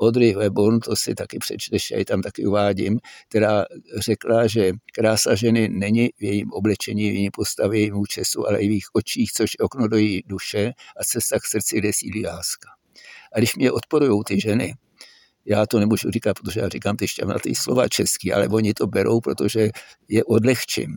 Audrey 0.00 0.34
Hepburn, 0.34 0.80
to 0.80 0.96
si 0.96 1.14
taky 1.14 1.38
přečteš, 1.38 1.90
já 1.90 1.98
ji 1.98 2.04
tam 2.04 2.22
taky 2.22 2.46
uvádím, 2.46 2.98
která 3.28 3.64
řekla, 3.98 4.46
že 4.46 4.72
krása 4.92 5.34
ženy 5.34 5.68
není 5.68 6.08
v 6.18 6.22
jejím 6.22 6.52
oblečení, 6.52 7.10
v 7.10 7.14
jejím 7.14 7.30
postavě, 7.32 7.70
v 7.70 7.74
jejím 7.74 7.96
účesu, 7.96 8.48
ale 8.48 8.58
i 8.58 8.66
v 8.66 8.70
jejich 8.70 8.88
očích, 8.92 9.32
což 9.32 9.50
je 9.58 9.64
okno 9.64 9.88
do 9.88 9.96
její 9.96 10.22
duše 10.26 10.72
a 11.00 11.04
cesta 11.04 11.38
k 11.38 11.46
srdci, 11.46 11.78
kde 11.78 11.92
sídlí 11.92 12.26
láska. 12.26 12.79
A 13.32 13.38
když 13.38 13.56
mě 13.56 13.72
odporují 13.72 14.22
ty 14.26 14.40
ženy, 14.40 14.74
já 15.44 15.66
to 15.66 15.80
nemůžu 15.80 16.10
říkat, 16.10 16.34
protože 16.40 16.60
já 16.60 16.68
říkám 16.68 16.96
ty 16.96 17.08
šťavnatý 17.08 17.54
slova 17.54 17.88
český, 17.88 18.32
ale 18.32 18.48
oni 18.48 18.74
to 18.74 18.86
berou, 18.86 19.20
protože 19.20 19.70
je 20.08 20.24
odlehčím 20.24 20.96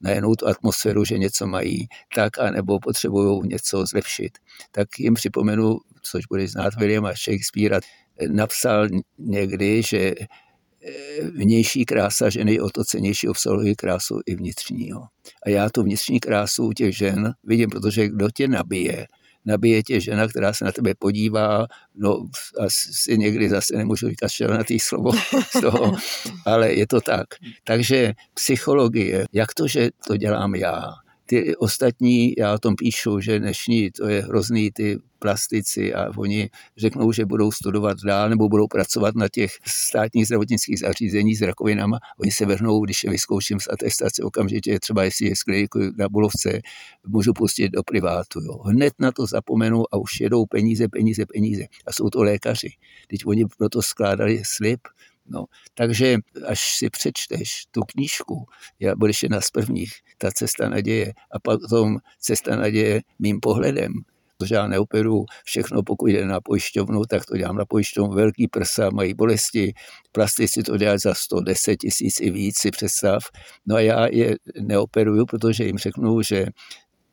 najednou 0.00 0.34
tu 0.34 0.48
atmosféru, 0.48 1.04
že 1.04 1.18
něco 1.18 1.46
mají 1.46 1.88
tak, 2.14 2.38
anebo 2.38 2.80
potřebují 2.80 3.48
něco 3.48 3.86
zlepšit. 3.86 4.38
Tak 4.70 4.88
jim 4.98 5.14
připomenu, 5.14 5.78
což 6.02 6.26
bude 6.26 6.48
znát 6.48 6.74
Williama 6.74 7.12
Shakespearea, 7.12 7.80
napsal 8.28 8.88
někdy, 9.18 9.82
že 9.82 9.98
eh, 9.98 11.30
vnější 11.30 11.84
krása 11.84 12.30
ženy 12.30 12.52
je 12.52 12.62
o 12.62 12.70
to 12.70 12.84
cenější 12.84 13.28
obsahuje 13.28 13.74
krásu 13.74 14.20
i 14.26 14.34
vnitřního. 14.34 15.00
A 15.46 15.50
já 15.50 15.70
tu 15.70 15.82
vnitřní 15.82 16.20
krásu 16.20 16.72
těch 16.72 16.96
žen 16.96 17.32
vidím, 17.44 17.70
protože 17.70 18.08
kdo 18.08 18.30
tě 18.30 18.48
nabije, 18.48 19.06
nabije 19.44 19.82
tě 19.82 20.00
žena, 20.00 20.28
která 20.28 20.52
se 20.52 20.64
na 20.64 20.72
tebe 20.72 20.94
podívá, 20.98 21.66
no 21.94 22.26
asi 22.58 23.18
někdy 23.18 23.48
zase 23.48 23.76
nemůžu 23.76 24.08
říkat 24.08 24.28
šelnatý 24.28 24.80
slovo 24.80 25.12
z 25.56 25.60
toho, 25.60 25.96
ale 26.46 26.72
je 26.72 26.86
to 26.86 27.00
tak. 27.00 27.26
Takže 27.64 28.12
psychologie, 28.34 29.26
jak 29.32 29.54
to, 29.54 29.66
že 29.66 29.90
to 30.06 30.16
dělám 30.16 30.54
já, 30.54 30.92
ty 31.26 31.56
ostatní, 31.56 32.34
já 32.38 32.54
o 32.54 32.58
tom 32.58 32.76
píšu, 32.76 33.20
že 33.20 33.38
dnešní 33.38 33.90
to 33.90 34.08
je 34.08 34.22
hrozný, 34.22 34.70
ty 34.70 34.98
plastici 35.18 35.94
a 35.94 36.10
oni 36.16 36.50
řeknou, 36.76 37.12
že 37.12 37.24
budou 37.24 37.52
studovat 37.52 37.96
dál 38.06 38.28
nebo 38.28 38.48
budou 38.48 38.66
pracovat 38.66 39.14
na 39.14 39.28
těch 39.28 39.50
státních 39.66 40.26
zdravotnických 40.26 40.78
zařízení 40.78 41.34
s 41.34 41.42
rakovinama. 41.42 41.98
Oni 42.20 42.32
se 42.32 42.46
vrhnou, 42.46 42.84
když 42.84 43.04
je 43.04 43.10
vyzkouším 43.10 43.60
z 43.60 43.68
atestace 43.72 44.22
okamžitě, 44.22 44.80
třeba 44.80 45.04
jestli 45.04 45.26
je 45.26 45.36
skliniku 45.36 45.78
na 45.98 46.08
Bulovce, 46.08 46.60
můžu 47.06 47.32
pustit 47.32 47.68
do 47.68 47.82
privátu. 47.82 48.40
Jo. 48.40 48.58
Hned 48.58 48.92
na 48.98 49.12
to 49.12 49.26
zapomenu 49.26 49.94
a 49.94 49.96
už 49.96 50.20
jedou 50.20 50.46
peníze, 50.46 50.88
peníze, 50.88 51.26
peníze. 51.26 51.64
A 51.86 51.92
jsou 51.92 52.10
to 52.10 52.22
lékaři. 52.22 52.68
Teď 53.08 53.26
oni 53.26 53.44
proto 53.58 53.82
skládali 53.82 54.42
slib, 54.44 54.80
No, 55.26 55.44
takže 55.74 56.18
až 56.46 56.76
si 56.76 56.90
přečteš 56.90 57.64
tu 57.70 57.80
knížku, 57.80 58.46
já 58.80 58.94
budeš 58.96 59.22
jedna 59.22 59.40
z 59.40 59.50
prvních, 59.50 59.92
ta 60.18 60.30
cesta 60.30 60.68
naděje 60.68 61.12
a 61.30 61.38
potom 61.38 61.96
cesta 62.20 62.56
naděje 62.56 63.02
mým 63.18 63.40
pohledem, 63.40 63.92
protože 64.36 64.54
já 64.54 64.66
neoperu 64.66 65.24
všechno, 65.44 65.82
pokud 65.82 66.06
jde 66.06 66.26
na 66.26 66.40
pojišťovnu, 66.40 67.04
tak 67.04 67.26
to 67.26 67.36
dělám 67.36 67.56
na 67.56 67.64
pojišťovnu, 67.64 68.14
velký 68.14 68.48
prsa, 68.48 68.90
mají 68.90 69.14
bolesti, 69.14 69.72
plastici 70.12 70.62
to 70.62 70.76
dělají 70.76 70.98
za 70.98 71.14
110 71.14 71.76
tisíc 71.76 72.20
i 72.20 72.30
víc, 72.30 72.58
si 72.58 72.70
představ. 72.70 73.22
No 73.66 73.76
a 73.76 73.80
já 73.80 74.06
je 74.06 74.36
neoperuju, 74.60 75.26
protože 75.26 75.64
jim 75.64 75.78
řeknu, 75.78 76.22
že 76.22 76.46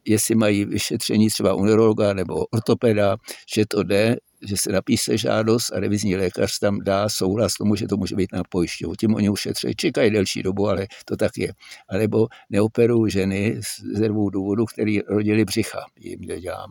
jestli 0.06 0.36
mají 0.36 0.66
vyšetření 0.66 1.30
třeba 1.30 1.54
u 1.54 1.66
neurologa 1.66 2.14
nebo 2.14 2.46
ortopeda, 2.46 3.18
že 3.54 3.66
to 3.66 3.84
jde, 3.84 4.16
že 4.48 4.58
se 4.58 4.72
napíše 4.72 5.18
žádost 5.18 5.72
a 5.74 5.80
revizní 5.80 6.16
lékař 6.16 6.60
tam 6.60 6.80
dá 6.80 7.10
souhlas 7.10 7.54
tomu, 7.54 7.76
že 7.76 7.88
to 7.88 7.98
může 7.98 8.16
být 8.16 8.34
na 8.34 8.42
pojišťovu. 8.50 8.96
Tím 8.96 9.16
oni 9.16 9.30
ušetří, 9.30 9.76
čekají 9.76 10.12
delší 10.12 10.44
dobu, 10.44 10.68
ale 10.68 10.88
to 11.06 11.18
tak 11.18 11.38
je. 11.38 11.54
A 11.90 11.98
nebo 11.98 12.28
neoperují 12.50 13.12
ženy 13.12 13.60
ze 13.94 14.08
dvou 14.08 14.30
důvodů, 14.30 14.66
který 14.66 15.00
rodili 15.02 15.46
břicha, 15.46 15.80
jim 16.00 16.20
dělám. 16.20 16.70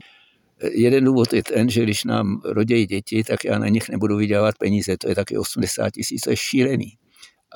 Jeden 0.72 1.04
důvod 1.04 1.32
je 1.32 1.42
ten, 1.42 1.70
že 1.70 1.82
když 1.82 2.04
nám 2.04 2.40
rodí 2.44 2.86
děti, 2.86 3.24
tak 3.24 3.44
já 3.44 3.58
na 3.58 3.68
nich 3.68 3.88
nebudu 3.88 4.16
vydělávat 4.16 4.54
peníze, 4.58 4.96
to 4.96 5.08
je 5.08 5.14
taky 5.14 5.38
80 5.38 5.90
tisíc, 5.90 6.20
to 6.20 6.30
je 6.30 6.36
šílený. 6.36 6.92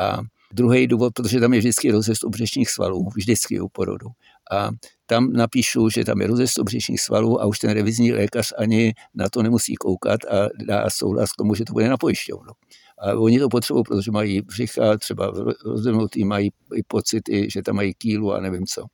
A 0.01 0.19
druhý 0.53 0.87
důvod, 0.87 1.13
protože 1.15 1.41
tam 1.41 1.55
je 1.55 1.59
vždycky 1.59 1.91
rozest 1.91 2.25
břešních 2.25 2.71
svalů, 2.71 3.09
vždycky 3.17 3.61
u 3.61 3.69
porodu. 3.69 4.07
A 4.53 4.69
tam 5.07 5.33
napíšu, 5.33 5.89
že 5.89 6.05
tam 6.05 6.21
je 6.21 6.27
rozest 6.27 6.59
břešních 6.59 7.01
svalů 7.01 7.41
a 7.41 7.47
už 7.47 7.59
ten 7.59 7.71
revizní 7.71 8.13
lékař 8.13 8.53
ani 8.59 8.93
na 9.15 9.29
to 9.29 9.43
nemusí 9.43 9.75
koukat 9.75 10.25
a 10.25 10.49
dá 10.69 10.91
souhlas 10.91 11.33
k 11.33 11.37
tomu, 11.37 11.55
že 11.55 11.65
to 11.65 11.73
bude 11.73 11.89
na 11.89 11.97
pojišťovnu. 11.97 12.53
A 12.99 13.13
oni 13.13 13.39
to 13.39 13.49
potřebují, 13.49 13.85
protože 13.85 14.11
mají 14.11 14.43
břicha, 14.43 14.99
třeba 14.99 15.33
rozhodnutý, 15.65 16.25
mají 16.25 16.51
i 16.77 16.83
pocity, 16.89 17.49
že 17.51 17.63
tam 17.63 17.77
mají 17.77 17.95
kýlu 17.95 18.33
a 18.33 18.41
nevím 18.41 18.67
co. 18.67 18.85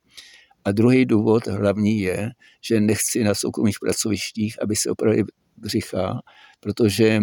A 0.65 0.71
druhý 0.71 1.05
důvod 1.05 1.47
hlavní 1.47 1.99
je, 1.99 2.29
že 2.61 2.81
nechci 2.81 3.23
na 3.23 3.33
soukromých 3.33 3.75
pracovištích, 3.81 4.61
aby 4.61 4.75
se 4.75 4.89
opravili 4.89 5.23
břicha, 5.57 6.19
protože 6.59 7.19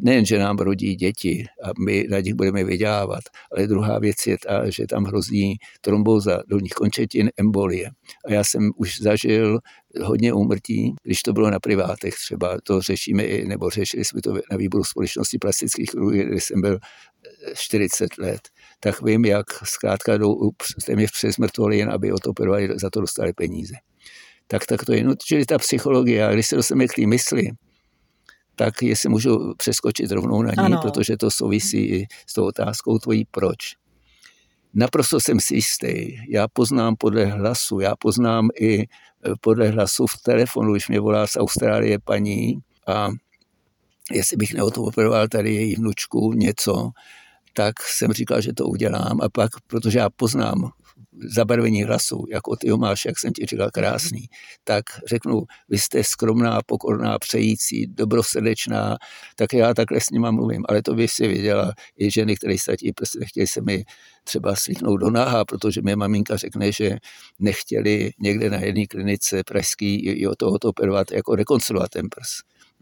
nejen, 0.00 0.24
že 0.24 0.38
nám 0.38 0.56
rodí 0.56 0.94
děti 0.94 1.46
a 1.64 1.70
my 1.86 2.06
na 2.10 2.20
nich 2.20 2.34
budeme 2.34 2.64
vydělávat, 2.64 3.24
ale 3.52 3.66
druhá 3.66 3.98
věc 3.98 4.26
je 4.26 4.36
ta, 4.46 4.70
že 4.70 4.86
tam 4.86 5.04
hrozí 5.04 5.58
trombóza 5.80 6.42
dolních 6.46 6.72
končetin, 6.72 7.30
embolie. 7.36 7.90
A 8.26 8.32
já 8.32 8.44
jsem 8.44 8.70
už 8.76 9.00
zažil 9.00 9.58
hodně 10.02 10.32
úmrtí, 10.32 10.94
když 11.02 11.22
to 11.22 11.32
bylo 11.32 11.50
na 11.50 11.60
privátech 11.60 12.14
třeba, 12.14 12.58
to 12.62 12.80
řešíme 12.80 13.24
i, 13.24 13.48
nebo 13.48 13.70
řešili 13.70 14.04
jsme 14.04 14.22
to 14.22 14.34
na 14.50 14.56
výboru 14.56 14.84
společnosti 14.84 15.38
plastických 15.38 15.90
chirurgii, 15.90 16.24
kde 16.24 16.40
jsem 16.40 16.60
byl 16.60 16.78
40 17.54 18.04
eh, 18.04 18.22
let, 18.22 18.40
tak 18.80 19.02
vím, 19.02 19.24
jak 19.24 19.46
zkrátka 19.64 20.16
jdou 20.18 20.50
téměř 20.86 21.10
přes 21.10 21.36
mrtvoly, 21.36 21.78
jen 21.78 21.90
aby 21.90 22.12
otoperovali, 22.12 22.68
za 22.74 22.90
to 22.90 23.00
dostali 23.00 23.32
peníze. 23.32 23.74
Tak, 24.46 24.66
tak 24.66 24.84
to 24.84 24.92
je, 24.92 25.04
no, 25.04 25.14
čili 25.26 25.44
ta 25.44 25.58
psychologie, 25.58 26.26
a 26.26 26.32
když 26.32 26.46
se 26.46 26.56
dostaneme 26.56 26.88
k 26.88 26.94
té 26.94 27.06
mysli, 27.06 27.50
tak 28.56 28.82
jestli 28.82 29.08
můžu 29.08 29.54
přeskočit 29.56 30.10
rovnou 30.10 30.42
na 30.42 30.50
ní, 30.50 30.56
ano. 30.58 30.80
protože 30.82 31.16
to 31.16 31.30
souvisí 31.30 31.78
i 31.78 32.06
s 32.26 32.32
tou 32.32 32.44
otázkou 32.44 32.98
tvojí 32.98 33.24
proč. 33.30 33.58
Naprosto 34.74 35.20
jsem 35.20 35.40
si 35.40 35.54
jistý. 35.54 36.16
Já 36.28 36.48
poznám 36.48 36.96
podle 36.96 37.24
hlasu, 37.24 37.80
já 37.80 37.96
poznám 37.96 38.48
i 38.60 38.80
e, 38.80 38.86
podle 39.40 39.68
hlasu 39.68 40.06
v 40.06 40.22
telefonu, 40.22 40.72
když 40.72 40.88
mě 40.88 41.00
volá 41.00 41.26
z 41.26 41.36
Austrálie 41.36 41.98
paní 41.98 42.58
a 42.86 43.08
jestli 44.12 44.36
bych 44.36 44.54
neotoperoval 44.54 45.28
tady 45.28 45.54
její 45.54 45.74
vnučku 45.74 46.32
něco, 46.32 46.90
tak 47.52 47.74
jsem 47.80 48.12
říkal, 48.12 48.40
že 48.40 48.52
to 48.52 48.66
udělám 48.66 49.20
a 49.22 49.28
pak, 49.28 49.50
protože 49.66 49.98
já 49.98 50.10
poznám 50.10 50.70
zabarvení 51.12 51.82
hlasu, 51.82 52.24
jako 52.30 52.56
ty 52.56 52.68
ho 52.68 52.78
máš, 52.78 53.04
jak 53.04 53.18
jsem 53.18 53.32
ti 53.32 53.46
říkal, 53.46 53.70
krásný, 53.70 54.26
tak 54.64 54.84
řeknu, 55.08 55.42
vy 55.68 55.78
jste 55.78 56.04
skromná, 56.04 56.60
pokorná, 56.66 57.18
přející, 57.18 57.86
dobrosrdečná, 57.86 58.96
tak 59.36 59.52
já 59.52 59.74
takhle 59.74 60.00
s 60.00 60.10
nima 60.10 60.30
mluvím. 60.30 60.62
Ale 60.68 60.82
to 60.82 60.94
by 60.94 61.08
si 61.08 61.28
věděla 61.28 61.72
i 61.98 62.10
ženy, 62.10 62.36
které 62.36 62.58
statí 62.58 62.92
prostě 62.92 63.18
nechtěli 63.18 63.46
se 63.46 63.60
mi 63.60 63.84
třeba 64.24 64.56
slíknout 64.56 65.00
do 65.00 65.10
náha, 65.10 65.44
protože 65.44 65.82
mě 65.82 65.96
maminka 65.96 66.36
řekne, 66.36 66.72
že 66.72 66.96
nechtěli 67.38 68.10
někde 68.20 68.50
na 68.50 68.58
jedné 68.58 68.86
klinice 68.86 69.42
pražský 69.44 70.00
i 70.06 70.26
o 70.26 70.34
tohoto 70.34 70.68
operovat, 70.68 71.12
jako 71.12 71.34
rekonstruovat 71.34 71.90
ten 71.90 72.08
prs. 72.08 72.28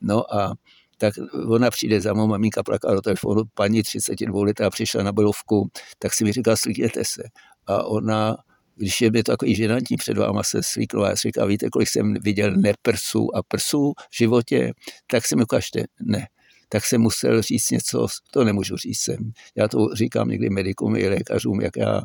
No 0.02 0.34
a 0.34 0.52
tak 1.00 1.14
ona 1.48 1.70
přijde 1.70 2.00
za 2.00 2.12
mnou, 2.12 2.26
maminka 2.26 2.62
plaká 2.62 2.94
do 2.94 3.00
telefonu, 3.00 3.42
paní 3.54 3.82
32 3.82 4.44
letá 4.44 4.70
přišla 4.70 5.02
na 5.02 5.12
Belovku, 5.12 5.70
tak 5.98 6.14
si 6.14 6.24
mi 6.24 6.32
říká, 6.32 6.56
slíkněte 6.56 7.04
se 7.04 7.22
a 7.66 7.84
ona, 7.84 8.36
když 8.76 9.00
je 9.00 9.12
to 9.12 9.22
takový 9.22 9.54
ženantní 9.54 9.96
před 9.96 10.18
váma 10.18 10.42
se 10.42 10.62
slíkla, 10.62 11.08
já 11.08 11.14
říkám, 11.14 11.48
víte, 11.48 11.68
kolik 11.72 11.88
jsem 11.88 12.14
viděl 12.14 12.56
neprsů 12.56 13.36
a 13.36 13.42
prsů 13.48 13.92
v 14.10 14.16
životě, 14.16 14.72
tak 15.10 15.26
si 15.26 15.36
mi 15.36 15.42
ukažte, 15.42 15.84
ne. 16.00 16.26
Tak 16.68 16.84
jsem 16.84 17.00
musel 17.00 17.42
říct 17.42 17.70
něco, 17.70 18.06
to 18.32 18.44
nemůžu 18.44 18.76
říct 18.76 19.00
sem. 19.00 19.32
Já 19.56 19.68
to 19.68 19.94
říkám 19.94 20.28
někdy 20.28 20.50
medikům 20.50 20.96
i 20.96 21.08
lékařům, 21.08 21.60
jak 21.60 21.76
já 21.76 22.00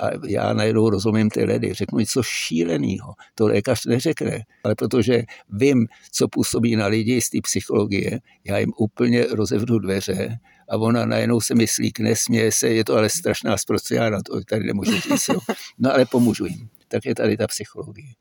a 0.00 0.10
já 0.26 0.52
najednou 0.52 0.90
rozumím 0.90 1.30
ty 1.30 1.44
ledy, 1.44 1.74
řeknu 1.74 1.98
něco 1.98 2.22
šíleného, 2.22 3.14
to 3.34 3.46
lékař 3.46 3.86
neřekne, 3.86 4.44
ale 4.64 4.74
protože 4.74 5.22
vím, 5.50 5.86
co 6.12 6.28
působí 6.28 6.76
na 6.76 6.86
lidi 6.86 7.20
z 7.20 7.30
té 7.30 7.38
psychologie, 7.42 8.20
já 8.44 8.58
jim 8.58 8.72
úplně 8.76 9.26
rozevřu 9.26 9.78
dveře 9.78 10.38
a 10.68 10.76
ona 10.76 11.06
najednou 11.06 11.40
se 11.40 11.54
myslí, 11.54 11.92
nesměje 12.00 12.52
se, 12.52 12.68
je 12.68 12.84
to 12.84 12.96
ale 12.96 13.10
strašná 13.10 13.56
zprostě, 13.56 13.94
já 13.94 14.10
na 14.10 14.22
to 14.22 14.40
tady 14.40 14.64
nemůžu 14.64 15.00
říct, 15.00 15.28
jo. 15.28 15.38
no 15.78 15.94
ale 15.94 16.06
pomůžu 16.06 16.46
jim. 16.46 16.68
Tak 16.88 17.06
je 17.06 17.14
tady 17.14 17.36
ta 17.36 17.46
psychologie. 17.46 18.12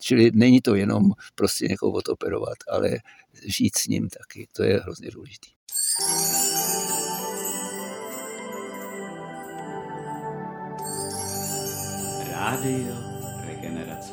Čili 0.00 0.30
není 0.34 0.60
to 0.60 0.74
jenom 0.74 1.02
prostě 1.34 1.66
někoho 1.68 1.92
odoperovat, 1.92 2.56
ale 2.70 2.98
žít 3.46 3.78
s 3.78 3.86
ním 3.86 4.08
taky, 4.08 4.48
to 4.52 4.62
je 4.62 4.80
hrozně 4.80 5.10
důležité. 5.10 5.55
Rádio 12.46 12.94
Regenerace. 13.46 14.12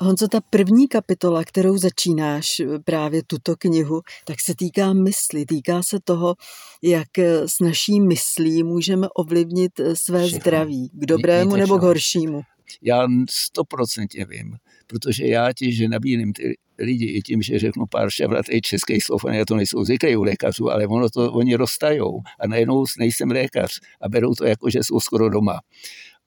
Honzo, 0.00 0.28
ta 0.28 0.40
první 0.50 0.88
kapitola, 0.88 1.44
kterou 1.44 1.78
začínáš 1.78 2.62
právě 2.84 3.22
tuto 3.26 3.56
knihu, 3.56 4.00
tak 4.26 4.36
se 4.40 4.54
týká 4.56 4.92
mysli, 4.92 5.46
týká 5.46 5.82
se 5.82 5.98
toho, 6.04 6.34
jak 6.82 7.18
s 7.46 7.60
naší 7.60 8.00
myslí 8.00 8.62
můžeme 8.62 9.08
ovlivnit 9.08 9.72
své 9.94 10.22
Všechno. 10.22 10.40
zdraví, 10.40 10.90
k 10.92 11.06
dobrému 11.06 11.56
nebo 11.56 11.78
k 11.78 11.82
horšímu. 11.82 12.42
Já 12.82 13.06
stoprocentně 13.30 14.24
vím, 14.24 14.56
protože 14.86 15.26
já 15.26 15.52
ti, 15.52 15.72
že 15.72 15.88
nabídím 15.88 16.32
ty 16.32 16.58
lidi 16.78 17.06
i 17.06 17.22
tím, 17.22 17.42
že 17.42 17.58
řeknu 17.58 17.86
pár 17.86 18.10
šavratej 18.10 18.60
českých 18.60 19.04
slov, 19.04 19.24
a 19.24 19.44
to 19.44 19.56
nejsou 19.56 19.84
zvyklí 19.84 20.16
u 20.16 20.22
lékařů, 20.22 20.70
ale 20.70 20.86
ono 20.86 21.10
to 21.10 21.32
oni 21.32 21.54
roztajou 21.54 22.20
a 22.40 22.46
najednou 22.46 22.84
nejsem 22.98 23.30
lékař 23.30 23.80
a 24.00 24.08
berou 24.08 24.34
to 24.34 24.44
jako, 24.44 24.70
že 24.70 24.78
jsou 24.78 25.00
skoro 25.00 25.28
doma. 25.28 25.60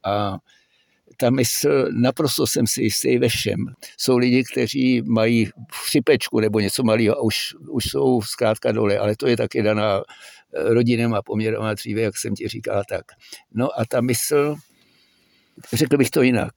A 0.05 0.37
ta 1.17 1.29
mysl, 1.29 1.87
naprosto 1.91 2.47
jsem 2.47 2.67
si 2.67 2.83
jistý 2.83 3.17
ve 3.17 3.29
všem. 3.29 3.57
Jsou 3.97 4.17
lidi, 4.17 4.43
kteří 4.51 5.01
mají 5.01 5.49
chřipečku 5.73 6.39
nebo 6.39 6.59
něco 6.59 6.83
malého 6.83 7.17
a 7.17 7.21
už, 7.21 7.37
už 7.69 7.83
jsou 7.85 8.21
zkrátka 8.21 8.71
dole, 8.71 8.97
ale 8.97 9.15
to 9.15 9.27
je 9.27 9.37
taky 9.37 9.63
daná 9.63 9.97
eh, 9.97 10.73
rodinem 10.73 11.13
a 11.13 11.21
poměrama 11.21 11.73
dříve, 11.73 12.01
jak 12.01 12.17
jsem 12.17 12.35
ti 12.35 12.47
říkal, 12.47 12.83
tak. 12.89 13.05
No 13.53 13.79
a 13.79 13.85
ta 13.85 14.01
mysl, 14.01 14.55
řekl 15.73 15.97
bych 15.97 16.09
to 16.09 16.21
jinak. 16.21 16.53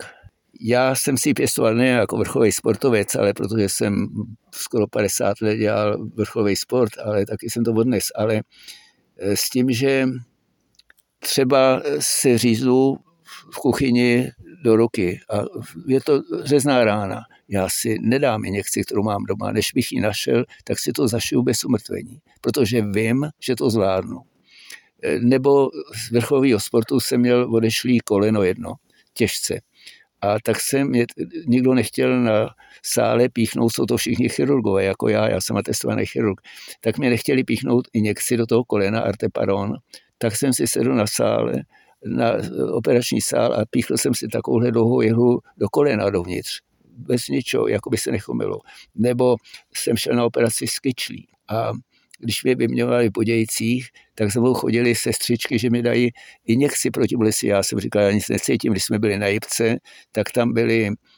Já 0.61 0.95
jsem 0.95 1.19
si 1.19 1.35
pěstoval 1.35 1.75
ne 1.75 1.89
jako 1.89 2.17
vrcholový 2.17 2.53
sportovec, 2.53 3.15
ale 3.15 3.35
protože 3.35 3.69
jsem 3.69 4.07
skoro 4.55 4.87
50 4.87 5.41
let 5.41 5.57
dělal 5.57 6.07
vrcholový 6.15 6.57
sport, 6.57 6.93
ale 7.05 7.27
taky 7.27 7.51
jsem 7.51 7.65
to 7.65 7.73
odnes. 7.73 8.05
Ale 8.15 8.41
eh, 9.19 9.37
s 9.37 9.51
tím, 9.51 9.71
že 9.71 10.07
třeba 11.19 11.83
se 12.01 12.39
říznu 12.39 12.97
v 13.53 13.57
kuchyni 13.57 14.31
do 14.65 14.77
ruky 14.77 15.21
a 15.31 15.45
je 15.87 16.01
to 16.01 16.23
řezná 16.45 16.85
rána. 16.85 17.21
Já 17.49 17.69
si 17.69 17.99
nedám 18.01 18.45
injekci, 18.45 18.83
kterou 18.83 19.03
mám 19.03 19.25
doma, 19.25 19.53
než 19.53 19.73
bych 19.75 19.93
ji 19.93 20.01
našel, 20.01 20.45
tak 20.65 20.79
si 20.79 20.93
to 20.93 21.09
zašiju 21.09 21.43
bez 21.43 21.65
umrtvení, 21.65 22.21
protože 22.41 22.83
vím, 22.83 23.27
že 23.41 23.57
to 23.57 23.71
zvládnu. 23.71 24.21
Nebo 25.21 25.69
z 25.95 26.11
vrcholového 26.11 26.61
sportu 26.61 27.01
jsem 27.01 27.21
měl 27.21 27.55
odešlý 27.55 27.99
koleno 28.01 28.43
jedno, 28.43 28.75
těžce. 29.15 29.61
A 30.21 30.37
tak 30.45 30.61
jsem, 30.61 30.89
mě, 30.89 31.07
nikdo 31.47 31.75
nechtěl 31.75 32.23
na 32.23 32.49
sále 32.83 33.29
píchnout, 33.29 33.71
jsou 33.73 33.87
to 33.87 33.97
všichni 33.97 34.29
chirurgové, 34.29 34.85
jako 34.85 35.09
já, 35.09 35.29
já 35.29 35.41
jsem 35.41 35.57
atestovaný 35.57 36.07
chirurg, 36.07 36.41
tak 36.81 36.99
mě 36.99 37.11
nechtěli 37.11 37.45
píchnout 37.45 37.89
injekci 37.93 38.37
do 38.37 38.47
toho 38.47 38.65
kolena 38.65 39.01
arteparon, 39.01 39.75
tak 40.19 40.37
jsem 40.37 40.53
si 40.53 40.67
sedl 40.67 40.95
na 40.95 41.07
sále, 41.07 41.53
na 42.05 42.33
operační 42.73 43.21
sál 43.21 43.53
a 43.53 43.65
píchl 43.71 43.97
jsem 43.97 44.15
si 44.15 44.29
takovouhle 44.29 44.71
dlouhou 44.71 45.01
jehlu 45.01 45.41
do 45.57 45.69
kolena 45.69 46.11
dovnitř. 46.11 46.61
Bez 46.99 47.29
ničeho, 47.29 47.69
jako 47.69 47.91
by 47.91 47.99
se 47.99 48.11
nechomilo. 48.11 48.59
Nebo 48.95 49.37
jsem 49.75 49.97
šel 49.97 50.17
na 50.17 50.25
operaci 50.25 50.67
s 50.67 50.79
kyčlí 50.79 51.29
a 51.49 51.73
když 52.19 52.45
mě 52.45 52.55
vyměňovali 52.55 53.11
po 53.11 53.25
dějcích, 53.25 53.89
tak 54.15 54.33
za 54.33 54.41
mnou 54.41 54.55
chodili 54.55 54.95
sestřičky, 54.95 55.59
že 55.59 55.71
mi 55.71 55.83
dají 55.83 56.11
injekci 56.47 56.91
proti 56.91 57.17
bolesti. 57.17 57.47
Já 57.47 57.63
jsem 57.63 57.81
říkal, 57.81 58.03
já 58.03 58.11
nic 58.11 58.29
necítím. 58.29 58.73
Když 58.73 58.85
jsme 58.85 58.99
byli 58.99 59.19
na 59.19 59.27
Jibce, 59.27 59.77
tak 60.13 60.33
tam 60.33 60.53
byly 60.53 60.91
Eh, 60.91 61.16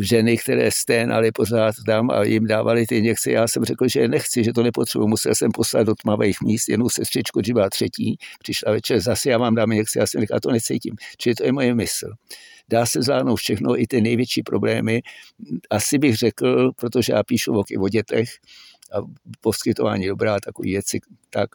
ženy, 0.00 0.38
které 0.38 0.70
sténaly 0.70 1.32
pořád 1.32 1.74
tam 1.86 2.10
a 2.10 2.24
jim 2.24 2.46
dávali 2.46 2.86
ty 2.86 2.96
injekce. 2.96 3.30
Já 3.30 3.48
jsem 3.48 3.64
řekl, 3.64 3.88
že 3.88 4.00
je 4.00 4.08
nechci, 4.08 4.44
že 4.44 4.52
to 4.52 4.62
nepotřebuji. 4.62 5.06
Musel 5.06 5.34
jsem 5.34 5.50
poslat 5.50 5.86
do 5.86 5.94
tmavých 5.94 6.36
míst 6.40 6.68
jednu 6.68 6.88
sestřičku, 6.88 7.40
když 7.40 7.52
byla 7.52 7.70
třetí. 7.70 8.18
Přišla 8.38 8.72
večer, 8.72 9.00
zase 9.00 9.30
já 9.30 9.38
vám 9.38 9.54
dám 9.54 9.72
injekci. 9.72 9.98
Já 9.98 10.06
jsem 10.06 10.20
říkal, 10.20 10.40
to 10.40 10.50
necítím. 10.50 10.96
Čili 11.16 11.34
to 11.34 11.44
je 11.44 11.52
moje 11.52 11.74
mysl. 11.74 12.08
Dá 12.68 12.86
se 12.86 13.02
zvládnout 13.02 13.36
všechno, 13.36 13.80
i 13.80 13.86
ty 13.86 14.00
největší 14.00 14.42
problémy. 14.42 15.02
Asi 15.70 15.98
bych 15.98 16.16
řekl, 16.16 16.72
protože 16.72 17.12
já 17.12 17.22
píšu 17.22 17.52
o, 17.58 17.64
o 17.80 17.88
dětech 17.88 18.28
a 18.92 18.98
poskytování 19.40 20.06
dobrá, 20.06 20.40
takový 20.40 20.70
věci, 20.70 21.00
tak 21.30 21.50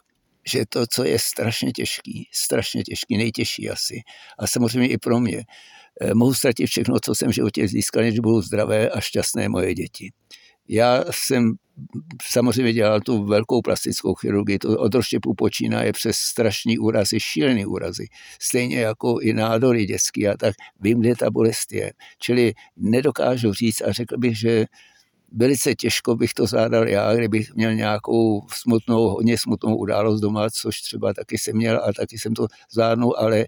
že 0.52 0.64
to, 0.68 0.86
co 0.86 1.04
je 1.04 1.18
strašně 1.18 1.72
těžký, 1.72 2.28
strašně 2.32 2.82
těžký, 2.82 3.16
nejtěžší 3.16 3.70
asi, 3.70 4.00
a 4.38 4.46
samozřejmě 4.46 4.88
i 4.88 4.98
pro 4.98 5.20
mě, 5.20 5.44
Eh, 5.44 5.85
mohu 6.14 6.34
ztratit 6.34 6.66
všechno, 6.66 7.00
co 7.00 7.14
jsem 7.14 7.28
v 7.28 7.34
životě 7.34 7.68
získal, 7.68 8.02
než 8.02 8.18
budou 8.18 8.42
zdravé 8.42 8.90
a 8.90 9.00
šťastné 9.00 9.48
moje 9.48 9.74
děti. 9.74 10.12
Já 10.68 11.04
jsem 11.10 11.54
samozřejmě 12.22 12.72
dělal 12.72 13.00
tu 13.00 13.24
velkou 13.24 13.62
plastickou 13.62 14.14
chirurgii, 14.14 14.58
to 14.58 14.78
od 14.78 14.94
rozštěpu 14.94 15.34
počínaje 15.34 15.92
přes 15.92 16.16
strašný 16.16 16.78
úrazy, 16.78 17.20
šílený 17.20 17.66
úrazy, 17.66 18.06
stejně 18.40 18.80
jako 18.80 19.18
i 19.20 19.32
nádory 19.32 19.86
dětský 19.86 20.28
a 20.28 20.36
tak 20.36 20.54
vím, 20.80 21.00
kde 21.00 21.16
ta 21.16 21.30
bolest 21.30 21.72
je. 21.72 21.92
Čili 22.18 22.52
nedokážu 22.76 23.52
říct 23.52 23.82
a 23.82 23.92
řekl 23.92 24.18
bych, 24.18 24.38
že 24.38 24.64
velice 25.32 25.74
těžko 25.74 26.16
bych 26.16 26.34
to 26.34 26.46
zvládal 26.46 26.88
já, 26.88 27.14
kdybych 27.14 27.54
měl 27.54 27.74
nějakou 27.74 28.46
smutnou, 28.52 29.08
hodně 29.08 29.38
smutnou 29.38 29.76
událost 29.76 30.20
doma, 30.20 30.50
což 30.50 30.80
třeba 30.80 31.14
taky 31.14 31.38
jsem 31.38 31.56
měl 31.56 31.80
a 31.84 31.92
taky 31.92 32.18
jsem 32.18 32.34
to 32.34 32.46
zvládnul, 32.72 33.14
ale 33.18 33.46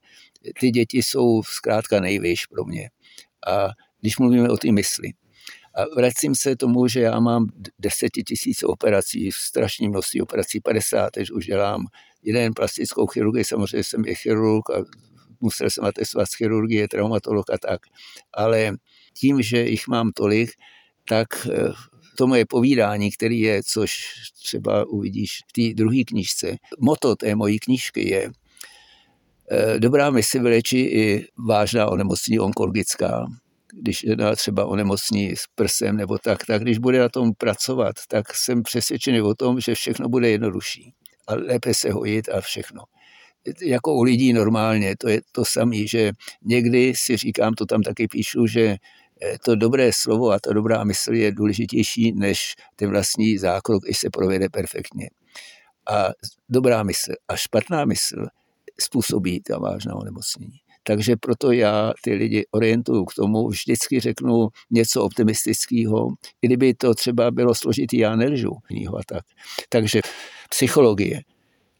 ty 0.60 0.70
děti 0.70 1.02
jsou 1.02 1.42
zkrátka 1.42 2.00
nejvyš 2.00 2.46
pro 2.46 2.64
mě. 2.64 2.90
A 3.46 3.68
když 4.00 4.18
mluvíme 4.18 4.48
o 4.48 4.56
ty 4.56 4.72
mysli. 4.72 5.12
A 5.74 5.94
vracím 5.96 6.34
se 6.34 6.56
tomu, 6.56 6.88
že 6.88 7.00
já 7.00 7.20
mám 7.20 7.46
desetitisíce 7.78 8.66
operací, 8.66 9.30
strašný 9.32 9.88
množství 9.88 10.22
operací, 10.22 10.60
50, 10.60 11.10
teď 11.10 11.30
už 11.30 11.46
dělám 11.46 11.86
jeden 12.22 12.54
plastickou 12.54 13.06
chirurgii, 13.06 13.44
samozřejmě 13.44 13.84
jsem 13.84 14.04
i 14.06 14.14
chirurg 14.14 14.70
a 14.70 14.84
musel 15.40 15.70
jsem 15.70 15.84
atestovat 15.84 16.28
z 16.28 16.34
chirurgie, 16.34 16.88
traumatolog 16.88 17.50
a 17.50 17.58
tak. 17.58 17.80
Ale 18.34 18.72
tím, 19.14 19.42
že 19.42 19.62
jich 19.62 19.88
mám 19.88 20.10
tolik, 20.14 20.50
tak 21.08 21.46
eh, 21.46 21.72
to 22.16 22.26
moje 22.26 22.46
povídání, 22.46 23.10
který 23.10 23.40
je, 23.40 23.62
což 23.62 24.12
třeba 24.44 24.88
uvidíš 24.88 25.38
v 25.48 25.52
té 25.52 25.74
druhé 25.74 26.04
knižce, 26.06 26.56
moto 26.78 27.16
té 27.16 27.34
mojí 27.34 27.58
knížky 27.58 28.08
je 28.08 28.30
eh, 29.50 29.80
Dobrá 29.80 30.10
mysl 30.10 30.42
vylečí 30.42 30.80
i 30.80 31.26
vážná 31.48 31.86
onemocnění 31.86 32.38
onkologická, 32.38 33.26
když 33.72 34.04
jedna 34.04 34.36
třeba 34.36 34.66
onemocní 34.66 35.30
s 35.30 35.44
prsem 35.54 35.96
nebo 35.96 36.18
tak, 36.18 36.46
tak 36.46 36.62
když 36.62 36.78
bude 36.78 36.98
na 36.98 37.08
tom 37.08 37.32
pracovat, 37.38 37.96
tak 38.08 38.34
jsem 38.34 38.62
přesvědčený 38.62 39.20
o 39.20 39.34
tom, 39.34 39.60
že 39.60 39.74
všechno 39.74 40.08
bude 40.08 40.30
jednodušší 40.30 40.92
a 41.26 41.34
lépe 41.34 41.74
se 41.74 41.92
hojit 41.92 42.28
a 42.28 42.40
všechno. 42.40 42.82
Jako 43.62 43.94
u 43.94 44.02
lidí 44.02 44.32
normálně, 44.32 44.96
to 44.98 45.08
je 45.08 45.20
to 45.32 45.44
samé, 45.44 45.86
že 45.86 46.12
někdy 46.44 46.92
si 46.96 47.16
říkám, 47.16 47.54
to 47.54 47.66
tam 47.66 47.82
taky 47.82 48.08
píšu, 48.08 48.46
že 48.46 48.76
to 49.44 49.54
dobré 49.54 49.90
slovo 49.92 50.30
a 50.30 50.38
ta 50.38 50.52
dobrá 50.52 50.84
mysl 50.84 51.14
je 51.14 51.32
důležitější 51.32 52.12
než 52.12 52.54
ten 52.76 52.90
vlastní 52.90 53.38
zákrok, 53.38 53.84
když 53.84 53.98
se 53.98 54.10
provede 54.10 54.48
perfektně. 54.48 55.10
A 55.90 56.08
dobrá 56.48 56.82
mysl 56.82 57.12
a 57.28 57.36
špatná 57.36 57.84
mysl 57.84 58.26
způsobí 58.80 59.40
ta 59.40 59.58
vážná 59.58 59.94
onemocnění. 59.94 60.58
Takže 60.82 61.16
proto 61.16 61.52
já 61.52 61.92
ty 62.02 62.14
lidi 62.14 62.46
orientuju 62.50 63.04
k 63.04 63.14
tomu, 63.14 63.48
vždycky 63.48 64.00
řeknu 64.00 64.48
něco 64.70 65.02
optimistického, 65.02 66.08
i 66.42 66.46
kdyby 66.46 66.74
to 66.74 66.94
třeba 66.94 67.30
bylo 67.30 67.54
složitý, 67.54 67.98
já 67.98 68.16
nelžu. 68.16 68.52
A 68.98 69.00
tak. 69.06 69.24
Takže 69.68 70.00
psychologie, 70.50 71.20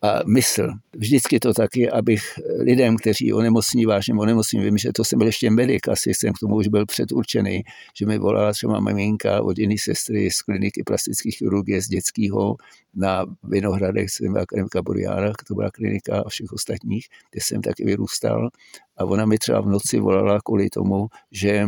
a 0.02 0.20
mysl. 0.26 0.68
Vždycky 0.96 1.40
to 1.40 1.54
taky, 1.54 1.90
abych 1.90 2.22
lidem, 2.58 2.96
kteří 2.96 3.32
onemocní 3.32 3.86
vážně 3.86 4.14
onemocní, 4.14 4.60
vím, 4.60 4.78
že 4.78 4.92
to 4.92 5.04
jsem 5.04 5.18
byl 5.18 5.26
ještě 5.26 5.50
medic, 5.50 5.88
asi 5.88 6.14
jsem 6.14 6.32
k 6.32 6.38
tomu 6.38 6.56
už 6.56 6.68
byl 6.68 6.86
předurčený, 6.86 7.62
že 7.98 8.06
mi 8.06 8.18
volala 8.18 8.52
třeba 8.52 8.80
maminka 8.80 9.42
od 9.42 9.58
jiné 9.58 9.74
sestry 9.78 10.30
z 10.30 10.42
kliniky 10.42 10.82
plastické 10.82 11.30
chirurgie 11.30 11.82
z 11.82 11.88
dětského 11.88 12.56
na 12.94 13.26
Vinohradech, 13.42 14.10
jsem 14.10 14.36
akademika 14.36 14.82
Buriára, 14.82 15.32
to 15.48 15.54
byla 15.54 15.70
klinika 15.70 16.22
a 16.26 16.28
všech 16.28 16.52
ostatních, 16.52 17.06
kde 17.30 17.40
jsem 17.40 17.62
taky 17.62 17.84
vyrůstal. 17.84 18.48
A 18.96 19.04
ona 19.04 19.26
mi 19.26 19.38
třeba 19.38 19.60
v 19.60 19.66
noci 19.66 19.98
volala 19.98 20.38
kvůli 20.44 20.70
tomu, 20.70 21.06
že 21.30 21.66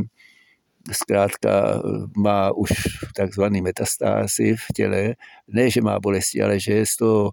zkrátka 0.92 1.82
má 2.16 2.52
už 2.52 2.70
takzvaný 3.16 3.62
metastázy 3.62 4.56
v 4.56 4.72
těle, 4.74 5.14
ne, 5.48 5.70
že 5.70 5.82
má 5.82 6.00
bolesti, 6.00 6.42
ale 6.42 6.60
že 6.60 6.72
je 6.72 6.86
z 6.86 6.96
toho 6.96 7.30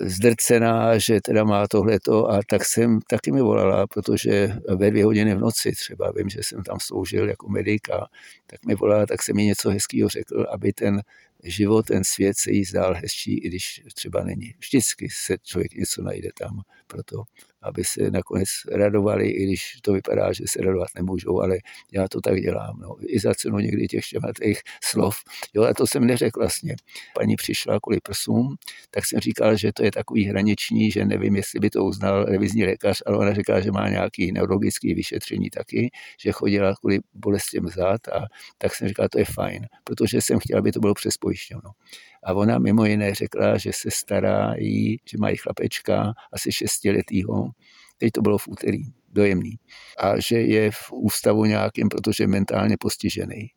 zdrcená, 0.00 0.98
že 0.98 1.20
teda 1.20 1.44
má 1.44 1.68
tohleto 1.68 2.30
a 2.30 2.40
tak 2.46 2.64
jsem 2.64 3.00
taky 3.00 3.32
mi 3.32 3.40
volala, 3.40 3.86
protože 3.86 4.52
ve 4.76 4.90
dvě 4.90 5.04
hodiny 5.04 5.34
v 5.34 5.38
noci 5.38 5.72
třeba, 5.72 6.12
vím, 6.16 6.28
že 6.28 6.40
jsem 6.42 6.62
tam 6.62 6.80
sloužil 6.80 7.28
jako 7.28 7.48
medika, 7.48 8.06
tak 8.46 8.66
mi 8.66 8.74
volala, 8.74 9.06
tak 9.06 9.22
jsem 9.22 9.36
mi 9.36 9.44
něco 9.44 9.70
hezkého 9.70 10.08
řekl, 10.08 10.46
aby 10.52 10.72
ten 10.72 11.02
život, 11.44 11.86
ten 11.86 12.04
svět 12.04 12.36
se 12.38 12.50
jí 12.52 12.64
zdál 12.64 12.94
hezčí, 12.94 13.38
i 13.38 13.48
když 13.48 13.82
třeba 13.94 14.24
není. 14.24 14.54
Vždycky 14.58 15.08
se 15.10 15.36
člověk 15.42 15.74
něco 15.74 16.02
najde 16.02 16.28
tam 16.38 16.60
pro 16.86 17.02
to 17.02 17.22
aby 17.62 17.84
se 17.84 18.10
nakonec 18.10 18.48
radovali, 18.72 19.28
i 19.28 19.44
když 19.44 19.78
to 19.82 19.92
vypadá, 19.92 20.32
že 20.32 20.44
se 20.48 20.62
radovat 20.62 20.88
nemůžou, 20.96 21.40
ale 21.40 21.58
já 21.92 22.08
to 22.08 22.20
tak 22.20 22.40
dělám. 22.40 22.78
No. 22.80 22.96
I 23.06 23.20
za 23.20 23.34
cenu 23.34 23.58
někdy 23.58 23.86
těch 23.86 24.04
těch 24.42 24.62
slov. 24.84 25.16
Jo, 25.54 25.64
a 25.64 25.74
to 25.74 25.86
jsem 25.86 26.06
neřekl 26.06 26.40
vlastně. 26.40 26.76
Paní 27.14 27.36
přišla 27.36 27.78
kvůli 27.82 28.00
prsům, 28.00 28.56
tak 28.90 29.06
jsem 29.06 29.20
říkal, 29.20 29.56
že 29.56 29.72
to 29.72 29.84
je 29.84 29.90
takový 29.90 30.24
hraniční, 30.24 30.90
že 30.90 31.04
nevím, 31.04 31.36
jestli 31.36 31.60
by 31.60 31.70
to 31.70 31.84
uznal 31.84 32.24
revizní 32.24 32.64
lékař, 32.64 33.02
ale 33.06 33.18
ona 33.18 33.34
říká, 33.34 33.60
že 33.60 33.72
má 33.72 33.88
nějaký 33.88 34.32
neurologický 34.32 34.94
vyšetření 34.94 35.50
taky, 35.50 35.90
že 36.20 36.32
chodila 36.32 36.74
kvůli 36.74 36.98
bolestem 37.14 37.68
zad 37.68 38.08
a 38.08 38.26
tak 38.58 38.74
jsem 38.74 38.88
říkal, 38.88 39.08
to 39.08 39.18
je 39.18 39.24
fajn, 39.24 39.66
protože 39.84 40.20
jsem 40.20 40.38
chtěl, 40.38 40.58
aby 40.58 40.72
to 40.72 40.80
bylo 40.80 40.94
přes 40.94 41.16
pojišťovnu. 41.16 41.70
A 42.24 42.34
ona 42.34 42.58
mimo 42.58 42.84
jiné 42.84 43.14
řekla, 43.14 43.58
že 43.58 43.70
se 43.74 43.90
stará 43.90 44.54
jí, 44.58 44.96
že 45.10 45.18
mají 45.18 45.36
chlapečka 45.36 46.12
asi 46.32 46.52
šestiletýho, 46.52 47.50
teď 47.98 48.12
to 48.12 48.22
bylo 48.22 48.38
v 48.38 48.48
úterý, 48.48 48.82
dojemný, 49.12 49.58
a 49.98 50.20
že 50.20 50.40
je 50.40 50.70
v 50.70 50.92
ústavu 50.92 51.44
nějakým, 51.44 51.88
protože 51.88 52.24
je 52.24 52.28
mentálně 52.28 52.76
postižený. 52.80 53.50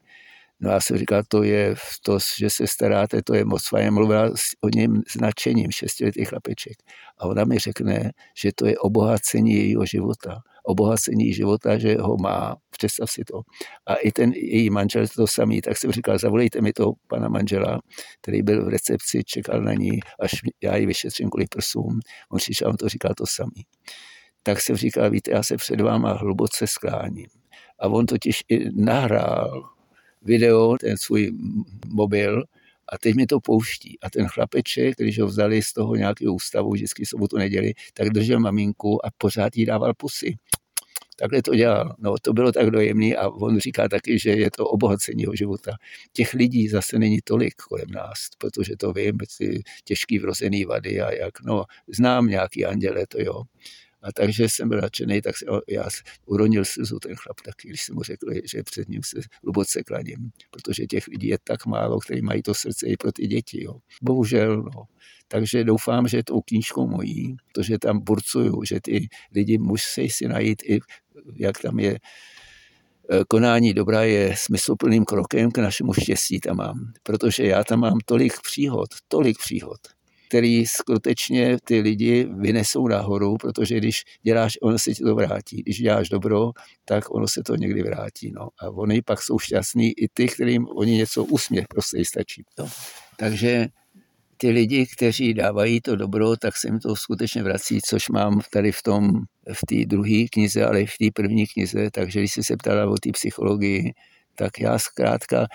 No 0.59 0.71
a 0.71 0.79
jsem 0.79 0.97
říkal, 0.97 1.23
to 1.27 1.43
je 1.43 1.75
to, 2.03 2.17
že 2.37 2.49
se 2.49 2.67
staráte, 2.67 3.21
to 3.21 3.33
je 3.35 3.45
moc 3.45 3.67
fajn. 3.67 3.93
Mluvila 3.93 4.29
o 4.61 4.69
něm 4.69 5.01
značením 5.13 5.71
šestiletý 5.71 6.25
chlapeček. 6.25 6.77
A 7.17 7.25
ona 7.25 7.43
mi 7.43 7.57
řekne, 7.57 8.11
že 8.37 8.51
to 8.55 8.65
je 8.65 8.77
obohacení 8.77 9.53
jejího 9.53 9.85
života 9.85 10.41
obohacení 10.63 11.33
života, 11.33 11.77
že 11.77 11.95
ho 11.99 12.17
má, 12.17 12.55
představ 12.69 13.11
si 13.11 13.23
to. 13.23 13.41
A 13.87 13.95
i 13.95 14.11
ten 14.11 14.31
její 14.33 14.69
manžel 14.69 15.07
to 15.07 15.27
samý, 15.27 15.61
tak 15.61 15.77
jsem 15.77 15.91
říkal, 15.91 16.17
zavolejte 16.17 16.61
mi 16.61 16.73
to 16.73 16.91
pana 17.07 17.29
manžela, 17.29 17.79
který 18.21 18.41
byl 18.41 18.65
v 18.65 18.69
recepci, 18.69 19.23
čekal 19.25 19.61
na 19.61 19.73
ní, 19.73 19.99
až 20.19 20.31
já 20.63 20.75
ji 20.75 20.85
vyšetřím 20.85 21.29
kvůli 21.29 21.45
prsům. 21.47 21.99
On 22.31 22.37
přišel, 22.37 22.69
on 22.69 22.77
to 22.77 22.89
říkal 22.89 23.13
to 23.17 23.23
samý. 23.27 23.65
Tak 24.43 24.61
jsem 24.61 24.75
říkal, 24.75 25.09
víte, 25.09 25.31
já 25.31 25.43
se 25.43 25.57
před 25.57 25.81
váma 25.81 26.13
hluboce 26.13 26.67
skláním. 26.67 27.27
A 27.79 27.87
on 27.87 28.05
totiž 28.05 28.43
i 28.49 28.81
nahrál 28.81 29.69
video, 30.21 30.77
ten 30.77 30.97
svůj 30.97 31.31
mobil, 31.87 32.43
a 32.91 32.97
teď 32.97 33.15
mi 33.15 33.25
to 33.25 33.39
pouští. 33.39 33.99
A 34.01 34.09
ten 34.09 34.27
chlapeček, 34.27 34.97
když 34.97 35.19
ho 35.19 35.27
vzali 35.27 35.61
z 35.61 35.73
toho 35.73 35.95
nějakého 35.95 36.33
ústavu, 36.33 36.71
vždycky 36.71 37.05
sobotu 37.05 37.37
neděli, 37.37 37.73
tak 37.93 38.09
držel 38.09 38.39
maminku 38.39 39.05
a 39.05 39.09
pořád 39.17 39.57
jí 39.57 39.65
dával 39.65 39.93
pusy. 39.93 40.35
Takhle 41.15 41.41
to 41.41 41.55
dělal. 41.55 41.95
No, 41.99 42.15
to 42.21 42.33
bylo 42.33 42.51
tak 42.51 42.69
dojemný 42.69 43.15
a 43.15 43.29
on 43.29 43.59
říká 43.59 43.87
taky, 43.87 44.19
že 44.19 44.29
je 44.29 44.51
to 44.51 44.65
obohacení 44.65 45.21
jeho 45.21 45.35
života. 45.35 45.71
Těch 46.13 46.33
lidí 46.33 46.67
zase 46.67 46.99
není 46.99 47.19
tolik 47.23 47.53
kolem 47.55 47.87
nás, 47.91 48.27
protože 48.37 48.75
to 48.75 48.93
vím, 48.93 49.17
ty 49.37 49.63
těžký 49.83 50.19
vrozený 50.19 50.65
vady 50.65 51.01
a 51.01 51.11
jak, 51.11 51.41
no, 51.41 51.63
znám 51.87 52.27
nějaký 52.27 52.65
anděle, 52.65 53.07
to 53.07 53.21
jo. 53.21 53.43
A 54.03 54.11
takže 54.11 54.43
jsem 54.43 54.69
byl 54.69 54.81
nadšený, 54.81 55.21
tak 55.21 55.37
jsem, 55.37 55.47
já 55.69 55.83
uronil 56.25 56.65
slzu 56.65 56.99
ten 56.99 57.15
chlap 57.15 57.41
taky, 57.41 57.67
když 57.67 57.81
jsem 57.81 57.95
mu 57.95 58.03
řekl, 58.03 58.27
že 58.51 58.63
před 58.63 58.89
ním 58.89 59.01
se 59.03 59.19
hluboce 59.43 59.83
klaním, 59.83 60.31
protože 60.51 60.85
těch 60.85 61.07
lidí 61.07 61.27
je 61.27 61.37
tak 61.43 61.65
málo, 61.65 61.99
kteří 61.99 62.21
mají 62.21 62.41
to 62.41 62.53
srdce 62.53 62.87
i 62.87 62.97
pro 62.97 63.11
ty 63.11 63.27
děti. 63.27 63.63
Jo. 63.63 63.73
Bohužel, 64.01 64.63
no. 64.63 64.83
Takže 65.27 65.63
doufám, 65.63 66.07
že 66.07 66.23
tou 66.23 66.41
knížkou 66.41 66.87
mojí, 66.87 67.35
protože 67.53 67.77
tam 67.77 67.99
burcuju, 67.99 68.63
že 68.63 68.79
ty 68.81 69.07
lidi 69.35 69.57
musí 69.57 70.09
si 70.09 70.27
najít 70.27 70.63
i, 70.63 70.79
jak 71.35 71.61
tam 71.61 71.79
je, 71.79 71.91
e, 71.91 71.99
konání 73.27 73.73
dobra 73.73 74.03
je 74.03 74.35
smysluplným 74.37 75.05
krokem 75.05 75.51
k 75.51 75.57
našemu 75.57 75.93
štěstí 75.93 76.39
tam 76.39 76.57
mám, 76.57 76.93
protože 77.03 77.43
já 77.43 77.63
tam 77.63 77.79
mám 77.79 77.97
tolik 78.05 78.33
příhod, 78.41 78.89
tolik 79.07 79.37
příhod, 79.37 79.79
který 80.31 80.65
skutečně 80.65 81.57
ty 81.63 81.79
lidi 81.79 82.27
vynesou 82.39 82.87
nahoru, 82.87 83.37
protože 83.37 83.77
když 83.77 84.03
děláš, 84.23 84.57
ono 84.61 84.79
se 84.79 84.93
ti 84.93 85.03
to 85.03 85.15
vrátí. 85.15 85.61
Když 85.61 85.77
děláš 85.81 86.09
dobro, 86.09 86.51
tak 86.85 87.15
ono 87.15 87.27
se 87.27 87.43
to 87.43 87.55
někdy 87.55 87.83
vrátí. 87.83 88.31
No. 88.31 88.49
A 88.59 88.69
oni 88.69 89.01
pak 89.01 89.21
jsou 89.21 89.39
šťastní 89.39 89.91
i 89.91 90.07
ty, 90.13 90.27
kterým 90.27 90.67
oni 90.67 90.91
něco 90.91 91.23
usměch 91.23 91.65
prostě 91.67 92.05
stačí. 92.05 92.43
No. 92.59 92.69
Takže 93.17 93.67
ty 94.37 94.49
lidi, 94.49 94.85
kteří 94.95 95.33
dávají 95.33 95.81
to 95.81 95.95
dobro, 95.95 96.37
tak 96.37 96.57
se 96.57 96.67
jim 96.67 96.79
to 96.79 96.95
skutečně 96.95 97.43
vrací, 97.43 97.79
což 97.85 98.09
mám 98.09 98.41
tady 98.53 98.71
v 98.71 98.83
tom, 98.83 99.11
v 99.53 99.65
té 99.67 99.85
druhé 99.85 100.25
knize, 100.31 100.65
ale 100.65 100.81
i 100.81 100.85
v 100.85 100.97
té 100.97 101.05
první 101.13 101.47
knize. 101.47 101.91
Takže 101.91 102.19
když 102.19 102.31
jsi 102.31 102.43
se 102.43 102.57
ptala 102.57 102.91
o 102.91 102.95
té 102.95 103.11
psychologii, 103.11 103.93
tak 104.35 104.59
já 104.59 104.79
zkrátka 104.79 105.47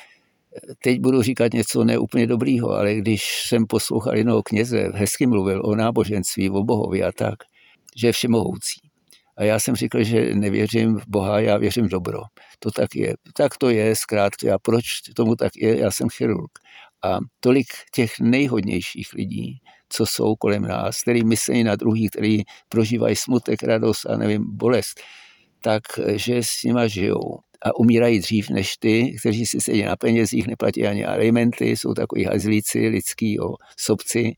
teď 0.83 1.01
budu 1.01 1.23
říkat 1.23 1.53
něco 1.53 1.85
neúplně 1.85 2.27
dobrýho, 2.27 2.71
ale 2.71 2.95
když 2.95 3.45
jsem 3.49 3.67
poslouchal 3.67 4.17
jednoho 4.17 4.43
kněze, 4.43 4.91
hezky 4.95 5.27
mluvil 5.27 5.63
o 5.65 5.75
náboženství, 5.75 6.51
o 6.51 6.65
bohovi 6.65 7.03
a 7.03 7.13
tak, 7.13 7.35
že 7.97 8.07
je 8.07 8.13
všemohoucí. 8.13 8.81
A 9.37 9.45
já 9.45 9.59
jsem 9.59 9.77
říkal, 9.77 10.05
že 10.05 10.35
nevěřím 10.35 10.99
v 10.99 11.05
Boha, 11.09 11.41
já 11.41 11.57
věřím 11.57 11.87
v 11.87 11.89
dobro. 11.91 12.19
To 12.59 12.71
tak 12.71 12.97
je. 12.97 13.15
Tak 13.35 13.59
to 13.59 13.71
je, 13.71 13.97
zkrátka. 13.97 14.55
A 14.55 14.59
proč 14.59 14.85
tomu 15.15 15.37
tak 15.37 15.53
je? 15.57 15.79
Já 15.79 15.91
jsem 15.91 16.09
chirurg. 16.09 16.59
A 17.05 17.19
tolik 17.41 17.67
těch 17.95 18.21
nejhodnějších 18.21 19.13
lidí, 19.13 19.59
co 19.89 20.07
jsou 20.07 20.37
kolem 20.37 20.63
nás, 20.63 21.03
který 21.03 21.25
myslí 21.25 21.65
na 21.65 21.77
druhý, 21.77 22.09
který 22.09 22.43
prožívají 22.69 23.17
smutek, 23.17 23.63
radost 23.63 24.07
a 24.07 24.17
nevím, 24.17 24.57
bolest, 24.57 25.01
tak, 25.61 25.83
že 26.15 26.37
s 26.43 26.63
nima 26.65 26.87
žijou 26.87 27.39
a 27.63 27.77
umírají 27.77 28.19
dřív 28.19 28.51
než 28.51 28.77
ty, 28.77 29.17
kteří 29.21 29.47
si 29.47 29.61
sedí 29.61 29.83
na 29.83 29.97
penězích, 29.97 30.47
neplatí 30.47 30.87
ani 30.87 31.05
alimenty, 31.05 31.71
jsou 31.71 31.95
takový 31.95 32.25
hazlíci, 32.25 32.89
lidský, 32.89 33.35
jo, 33.35 33.55
sobci. 33.77 34.37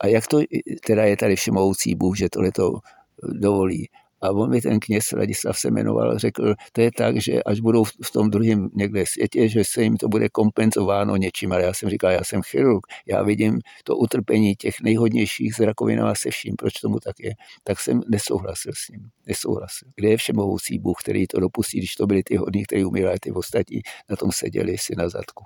A 0.00 0.06
jak 0.06 0.26
to 0.26 0.40
teda 0.86 1.04
je 1.04 1.16
tady 1.16 1.36
všemohoucí 1.36 1.94
Bůh, 1.94 2.18
že 2.18 2.28
tohle 2.28 2.52
to 2.52 2.78
dovolí. 3.22 3.88
A 4.22 4.30
on 4.30 4.50
mi 4.50 4.60
ten 4.60 4.80
kněz 4.80 5.12
Ladislav 5.12 5.58
se 5.58 5.70
jmenoval, 5.70 6.18
řekl, 6.18 6.54
to 6.72 6.80
je 6.80 6.90
tak, 6.92 7.20
že 7.20 7.42
až 7.42 7.60
budou 7.60 7.84
v 7.84 8.10
tom 8.12 8.30
druhém 8.30 8.68
někde 8.74 9.04
světě, 9.06 9.48
že 9.48 9.64
se 9.64 9.82
jim 9.82 9.96
to 9.96 10.08
bude 10.08 10.28
kompenzováno 10.28 11.16
něčím. 11.16 11.52
Ale 11.52 11.62
já 11.62 11.74
jsem 11.74 11.88
říkal, 11.88 12.10
já 12.10 12.24
jsem 12.24 12.42
chirurg, 12.42 12.86
já 13.06 13.22
vidím 13.22 13.58
to 13.84 13.96
utrpení 13.96 14.54
těch 14.54 14.74
nejhodnějších 14.82 15.54
s 15.54 15.60
rakovinama 15.60 16.14
se 16.14 16.30
vším, 16.30 16.56
proč 16.56 16.72
tomu 16.72 16.98
tak 17.00 17.20
je. 17.20 17.32
Tak 17.64 17.80
jsem 17.80 18.00
nesouhlasil 18.08 18.72
s 18.74 18.88
ním. 18.88 19.00
Nesouhlasil. 19.26 19.88
Kde 19.96 20.08
je 20.08 20.16
všemohoucí 20.16 20.78
Bůh, 20.78 20.96
který 21.00 21.26
to 21.26 21.40
dopustí, 21.40 21.78
když 21.78 21.94
to 21.94 22.06
byli 22.06 22.22
ty 22.22 22.36
hodní, 22.36 22.64
kteří 22.64 22.84
umírali, 22.84 23.18
ty 23.18 23.30
ostatní 23.30 23.80
na 24.10 24.16
tom 24.16 24.32
seděli 24.32 24.78
si 24.78 24.94
na 24.96 25.08
zadku. 25.08 25.44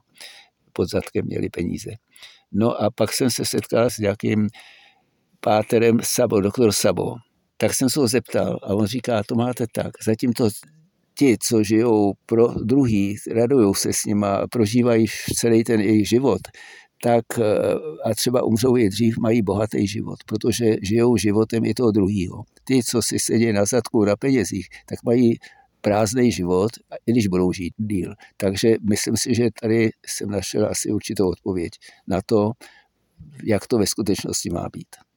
Pod 0.72 0.90
zadkem 0.90 1.24
měli 1.26 1.48
peníze. 1.48 1.90
No 2.52 2.83
a 2.83 2.90
pak 2.90 3.12
jsem 3.12 3.30
se 3.30 3.44
setkal 3.44 3.90
s 3.90 3.98
nějakým 3.98 4.48
páterem 5.40 5.98
Sabo, 6.02 6.40
doktor 6.40 6.72
Sabo, 6.72 7.14
tak 7.61 7.75
jsem 7.75 7.90
se 7.90 8.01
ho 8.01 8.09
zeptal 8.09 8.59
a 8.62 8.75
on 8.75 8.87
říká, 8.87 9.23
to 9.23 9.35
máte 9.35 9.66
tak, 9.73 9.92
zatímto 10.07 10.49
ti, 11.14 11.37
co 11.42 11.62
žijou 11.62 12.12
pro 12.27 12.49
druhý, 12.49 13.16
radují 13.33 13.75
se 13.75 13.92
s 13.92 14.05
nima, 14.05 14.46
prožívají 14.46 15.07
celý 15.37 15.64
ten 15.64 15.81
jejich 15.81 16.09
život, 16.09 16.40
tak 17.03 17.25
eh, 17.38 17.44
a 18.05 18.14
třeba 18.14 18.42
umřou 18.42 18.77
i 18.77 18.88
dřív, 18.88 19.18
mají 19.18 19.42
bohatý 19.42 19.87
život, 19.87 20.16
protože 20.27 20.77
žijou 20.83 21.16
životem 21.16 21.64
i 21.64 21.75
toho 21.75 21.90
druhého. 21.90 22.44
Ty, 22.64 22.83
co 22.83 23.03
si 23.03 23.18
sedí 23.18 23.53
na 23.53 23.64
zadku 23.64 24.05
na 24.05 24.16
penězích, 24.16 24.68
tak 24.87 24.99
mají 25.05 25.38
prázdný 25.81 26.33
život, 26.33 26.70
i 27.07 27.12
když 27.12 27.27
budou 27.27 27.53
žít 27.53 27.75
díl. 27.77 28.14
Takže 28.37 28.77
myslím 28.88 29.16
si, 29.16 29.35
že 29.35 29.49
tady 29.62 29.90
jsem 30.07 30.31
našel 30.31 30.66
asi 30.66 30.90
určitou 30.92 31.29
odpověď 31.29 31.73
na 32.07 32.20
to, 32.27 32.53
jak 33.44 33.66
to 33.66 33.79
ve 33.79 33.87
skutečnosti 33.87 34.51
má 34.51 34.68
být. 34.73 35.10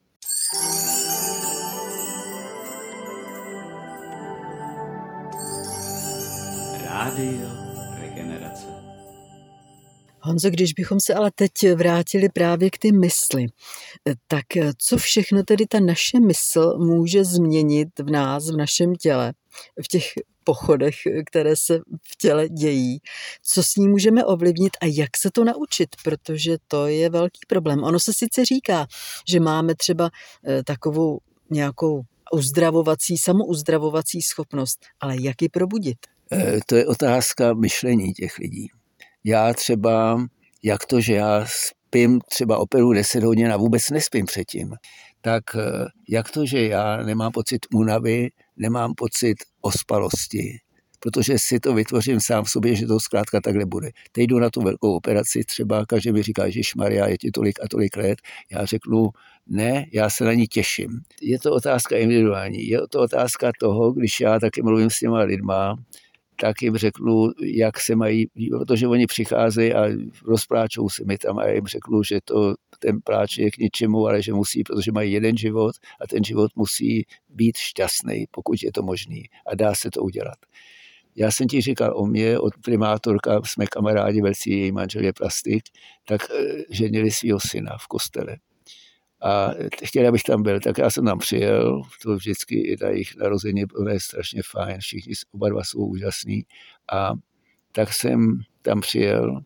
Rádio 7.04 7.48
Regenerace. 8.00 8.66
Honzo, 10.20 10.50
když 10.50 10.74
bychom 10.74 11.00
se 11.00 11.14
ale 11.14 11.32
teď 11.36 11.52
vrátili 11.76 12.30
právě 12.30 12.70
k 12.70 12.78
ty 12.78 12.92
mysli, 12.92 13.46
tak 14.28 14.46
co 14.78 14.98
všechno 14.98 15.44
tedy 15.44 15.66
ta 15.68 15.80
naše 15.80 16.20
mysl 16.20 16.78
může 16.78 17.26
změnit 17.26 17.88
v 18.00 18.12
nás, 18.12 18.50
v 18.50 18.58
našem 18.58 18.96
těle, 18.96 19.34
v 19.84 19.88
těch 19.88 20.14
pochodech, 20.44 20.96
které 21.26 21.56
se 21.56 21.80
v 22.12 22.18
těle 22.18 22.50
dějí, 22.50 23.00
co 23.44 23.64
s 23.64 23.76
ní 23.76 23.88
můžeme 23.88 24.26
ovlivnit 24.26 24.72
a 24.82 24.86
jak 24.86 25.18
se 25.18 25.32
to 25.32 25.44
naučit, 25.44 25.90
protože 26.04 26.58
to 26.68 26.88
je 26.88 27.10
velký 27.10 27.40
problém. 27.48 27.84
Ono 27.84 28.00
se 28.00 28.14
sice 28.14 28.46
říká, 28.46 28.88
že 29.28 29.40
máme 29.40 29.76
třeba 29.76 30.10
eh, 30.48 30.64
takovou 30.64 31.20
nějakou 31.50 32.02
uzdravovací, 32.34 33.18
samouzdravovací 33.18 34.22
schopnost, 34.22 34.80
ale 35.00 35.16
jak 35.22 35.42
ji 35.42 35.50
probudit? 35.50 35.98
Eh, 36.34 36.60
to 36.66 36.76
je 36.76 36.86
otázka 36.86 37.54
myšlení 37.54 38.14
těch 38.14 38.38
lidí. 38.38 38.68
Já 39.24 39.54
třeba, 39.54 40.26
jak 40.64 40.86
to, 40.86 41.02
že 41.02 41.14
já 41.14 41.46
spím 41.48 42.20
třeba 42.30 42.58
operu 42.58 42.94
10 42.94 43.24
hodin 43.24 43.52
a 43.52 43.58
vůbec 43.58 43.90
nespím 43.90 44.26
předtím, 44.26 44.76
tak 45.22 45.44
eh, 45.56 45.62
jak 46.10 46.32
to, 46.32 46.46
že 46.46 46.68
já 46.68 46.98
nemám 46.98 47.32
pocit 47.32 47.66
únavy, 47.74 48.30
nemám 48.58 48.94
pocit 48.96 49.38
ospalosti, 49.62 50.60
protože 51.00 51.40
si 51.40 51.60
to 51.60 51.74
vytvořím 51.74 52.20
sám 52.20 52.44
v 52.44 52.50
sobě, 52.50 52.76
že 52.76 52.88
to 52.88 53.00
zkrátka 53.00 53.42
takhle 53.42 53.66
bude. 53.66 53.90
Teď 54.12 54.24
jdu 54.24 54.40
na 54.40 54.50
tu 54.50 54.62
velkou 54.62 54.96
operaci, 54.96 55.44
třeba 55.44 55.86
každý 55.86 56.12
mi 56.12 56.24
říká, 56.24 56.50
že 56.50 56.62
Maria, 56.78 57.08
je 57.08 57.18
ti 57.18 57.32
tolik 57.32 57.60
a 57.64 57.68
tolik 57.68 57.98
let. 57.98 58.20
Já 58.52 58.66
řeknu, 58.66 59.10
ne, 59.48 59.86
já 59.94 60.10
se 60.10 60.24
na 60.24 60.34
ní 60.34 60.48
těším. 60.48 61.02
Je 61.22 61.40
to 61.40 61.52
otázka 61.52 61.98
individuální, 61.98 62.68
je 62.68 62.80
to 62.90 63.00
otázka 63.00 63.52
toho, 63.60 63.92
když 63.92 64.20
já 64.20 64.40
taky 64.40 64.62
mluvím 64.62 64.90
s 64.90 65.00
těma 65.00 65.20
lidma, 65.20 65.76
tak 66.40 66.62
jim 66.62 66.78
řeknu, 66.78 67.32
jak 67.44 67.80
se 67.80 67.96
mají, 67.96 68.28
protože 68.50 68.88
oni 68.88 69.08
přicházejí 69.08 69.74
a 69.74 69.86
rozpláčou 70.26 70.90
se 70.90 71.04
mi 71.06 71.18
tam 71.18 71.40
a 71.40 71.46
já 71.46 71.54
jim 71.54 71.68
řeknu, 71.68 72.04
že 72.04 72.20
to, 72.24 72.56
ten 72.80 73.00
pláč 73.04 73.38
je 73.38 73.52
k 73.52 73.58
ničemu, 73.58 74.08
ale 74.08 74.22
že 74.22 74.34
musí, 74.34 74.64
protože 74.64 74.92
mají 74.92 75.12
jeden 75.12 75.38
život 75.38 75.76
a 76.02 76.08
ten 76.08 76.24
život 76.24 76.52
musí 76.56 77.06
být 77.30 77.58
šťastný, 77.58 78.26
pokud 78.32 78.64
je 78.64 78.72
to 78.72 78.84
možný 78.84 79.24
a 79.52 79.56
dá 79.56 79.76
se 79.76 79.92
to 79.92 80.02
udělat. 80.02 80.38
Já 81.16 81.32
jsem 81.32 81.48
ti 81.48 81.62
říkal 81.62 81.94
o 81.98 82.06
mě, 82.06 82.40
od 82.40 82.54
primátorka, 82.66 83.42
jsme 83.46 83.66
kamarádi, 83.66 84.22
velcí 84.22 84.50
její 84.50 84.72
manžel 84.72 85.04
je 85.04 85.14
plastik, 85.14 85.64
tak 86.08 86.22
eh, 86.32 86.64
ženili 86.70 87.12
svého 87.12 87.40
syna 87.40 87.78
v 87.78 87.88
kostele 87.88 88.38
a 89.24 89.50
chtěli, 89.84 90.08
abych 90.08 90.24
tam 90.24 90.44
byl, 90.44 90.60
tak 90.60 90.78
já 90.78 90.90
jsem 90.90 91.06
tam 91.06 91.20
přijel, 91.20 91.82
to 92.02 92.16
vždycky 92.16 92.56
i 92.56 92.76
na 92.82 92.90
jejich 92.90 93.16
narození 93.16 93.64
je 93.90 94.00
strašně 94.00 94.42
fajn, 94.52 94.78
všichni 94.80 95.14
oba 95.32 95.50
dva 95.50 95.64
jsou 95.64 95.80
úžasní 95.80 96.44
a 96.92 97.14
tak 97.72 97.94
jsem 97.94 98.40
tam 98.62 98.82
přijel, 98.82 99.42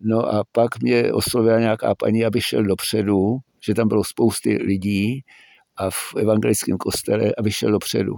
no 0.00 0.34
a 0.34 0.44
pak 0.52 0.82
mě 0.82 1.12
oslovila 1.12 1.58
nějaká 1.58 1.94
paní, 1.94 2.24
aby 2.24 2.40
šel 2.40 2.62
dopředu, 2.62 3.38
že 3.60 3.74
tam 3.74 3.88
bylo 3.88 4.04
spousty 4.04 4.56
lidí 4.56 5.24
a 5.76 5.90
v 5.90 6.14
evangelickém 6.16 6.78
kostele, 6.78 7.32
aby 7.38 7.52
šel 7.52 7.70
dopředu. 7.70 8.14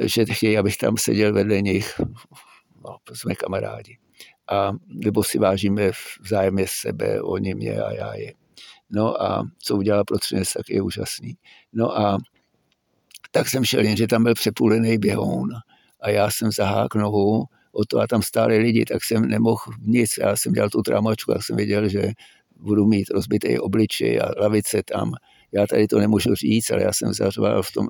že 0.00 0.24
chtějí, 0.32 0.58
abych 0.58 0.76
tam 0.76 0.96
seděl 0.96 1.32
vedle 1.32 1.62
nich, 1.62 2.00
no, 2.84 2.96
jsme 3.12 3.34
kamarádi. 3.34 3.98
A 4.50 4.72
nebo 4.86 5.24
si 5.24 5.38
vážíme 5.38 5.90
vzájemně 6.20 6.66
sebe, 6.68 7.22
oni 7.22 7.54
mě 7.54 7.82
a 7.82 7.92
já 7.92 8.14
je. 8.14 8.45
No 8.90 9.22
a 9.22 9.42
co 9.58 9.76
udělala 9.76 10.04
pro 10.04 10.18
Třinec, 10.18 10.52
tak 10.52 10.68
je 10.68 10.82
úžasný. 10.82 11.36
No 11.72 11.98
a 11.98 12.18
tak 13.30 13.48
jsem 13.48 13.64
šel, 13.64 13.84
jenže 13.84 14.06
tam 14.06 14.24
byl 14.24 14.34
přepůlený 14.34 14.98
běhoun 14.98 15.48
a 16.00 16.10
já 16.10 16.30
jsem 16.30 16.52
zahák 16.52 16.94
nohu 16.94 17.44
o 17.72 17.84
to 17.84 18.00
a 18.00 18.06
tam 18.06 18.22
stáli 18.22 18.58
lidi, 18.58 18.84
tak 18.84 19.04
jsem 19.04 19.28
nemohl 19.28 19.72
nic. 19.80 20.10
Já 20.20 20.36
jsem 20.36 20.52
dělal 20.52 20.70
tu 20.70 20.82
tramačku, 20.82 21.32
tak 21.32 21.44
jsem 21.44 21.56
věděl, 21.56 21.88
že 21.88 22.12
budu 22.56 22.86
mít 22.86 23.10
rozbitý 23.10 23.58
obličej 23.58 24.20
a 24.20 24.40
lavice 24.40 24.82
tam. 24.82 25.12
Já 25.52 25.66
tady 25.66 25.86
to 25.86 25.98
nemůžu 25.98 26.34
říct, 26.34 26.70
ale 26.70 26.82
já 26.82 26.92
jsem 26.92 27.12
zařval 27.14 27.62
v 27.62 27.72
tom 27.72 27.88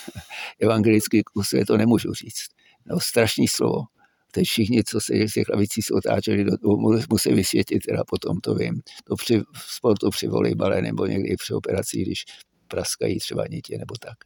evangelickém 0.60 1.22
kuse, 1.34 1.64
to 1.64 1.76
nemůžu 1.76 2.14
říct. 2.14 2.46
No, 2.86 3.00
strašný 3.00 3.48
slovo. 3.48 3.82
Teď 4.30 4.46
všichni, 4.46 4.84
co 4.84 5.00
se 5.00 5.28
z 5.28 5.32
těch 5.32 5.48
lavicí 5.48 5.82
se 5.82 5.94
otáčeli, 5.94 6.44
do, 6.44 6.56
musí 7.10 7.32
vysvětlit, 7.32 7.78
teda 7.78 8.02
potom 8.04 8.40
to 8.40 8.54
vím. 8.54 8.80
To 9.04 9.16
při 9.16 9.42
sportu, 9.54 10.10
při 10.10 10.28
volejbale 10.28 10.82
nebo 10.82 11.06
někdy 11.06 11.36
při 11.36 11.54
operaci, 11.54 12.02
když 12.02 12.24
praskají 12.68 13.18
třeba 13.18 13.44
nitě 13.50 13.78
nebo 13.78 13.94
tak. 14.00 14.18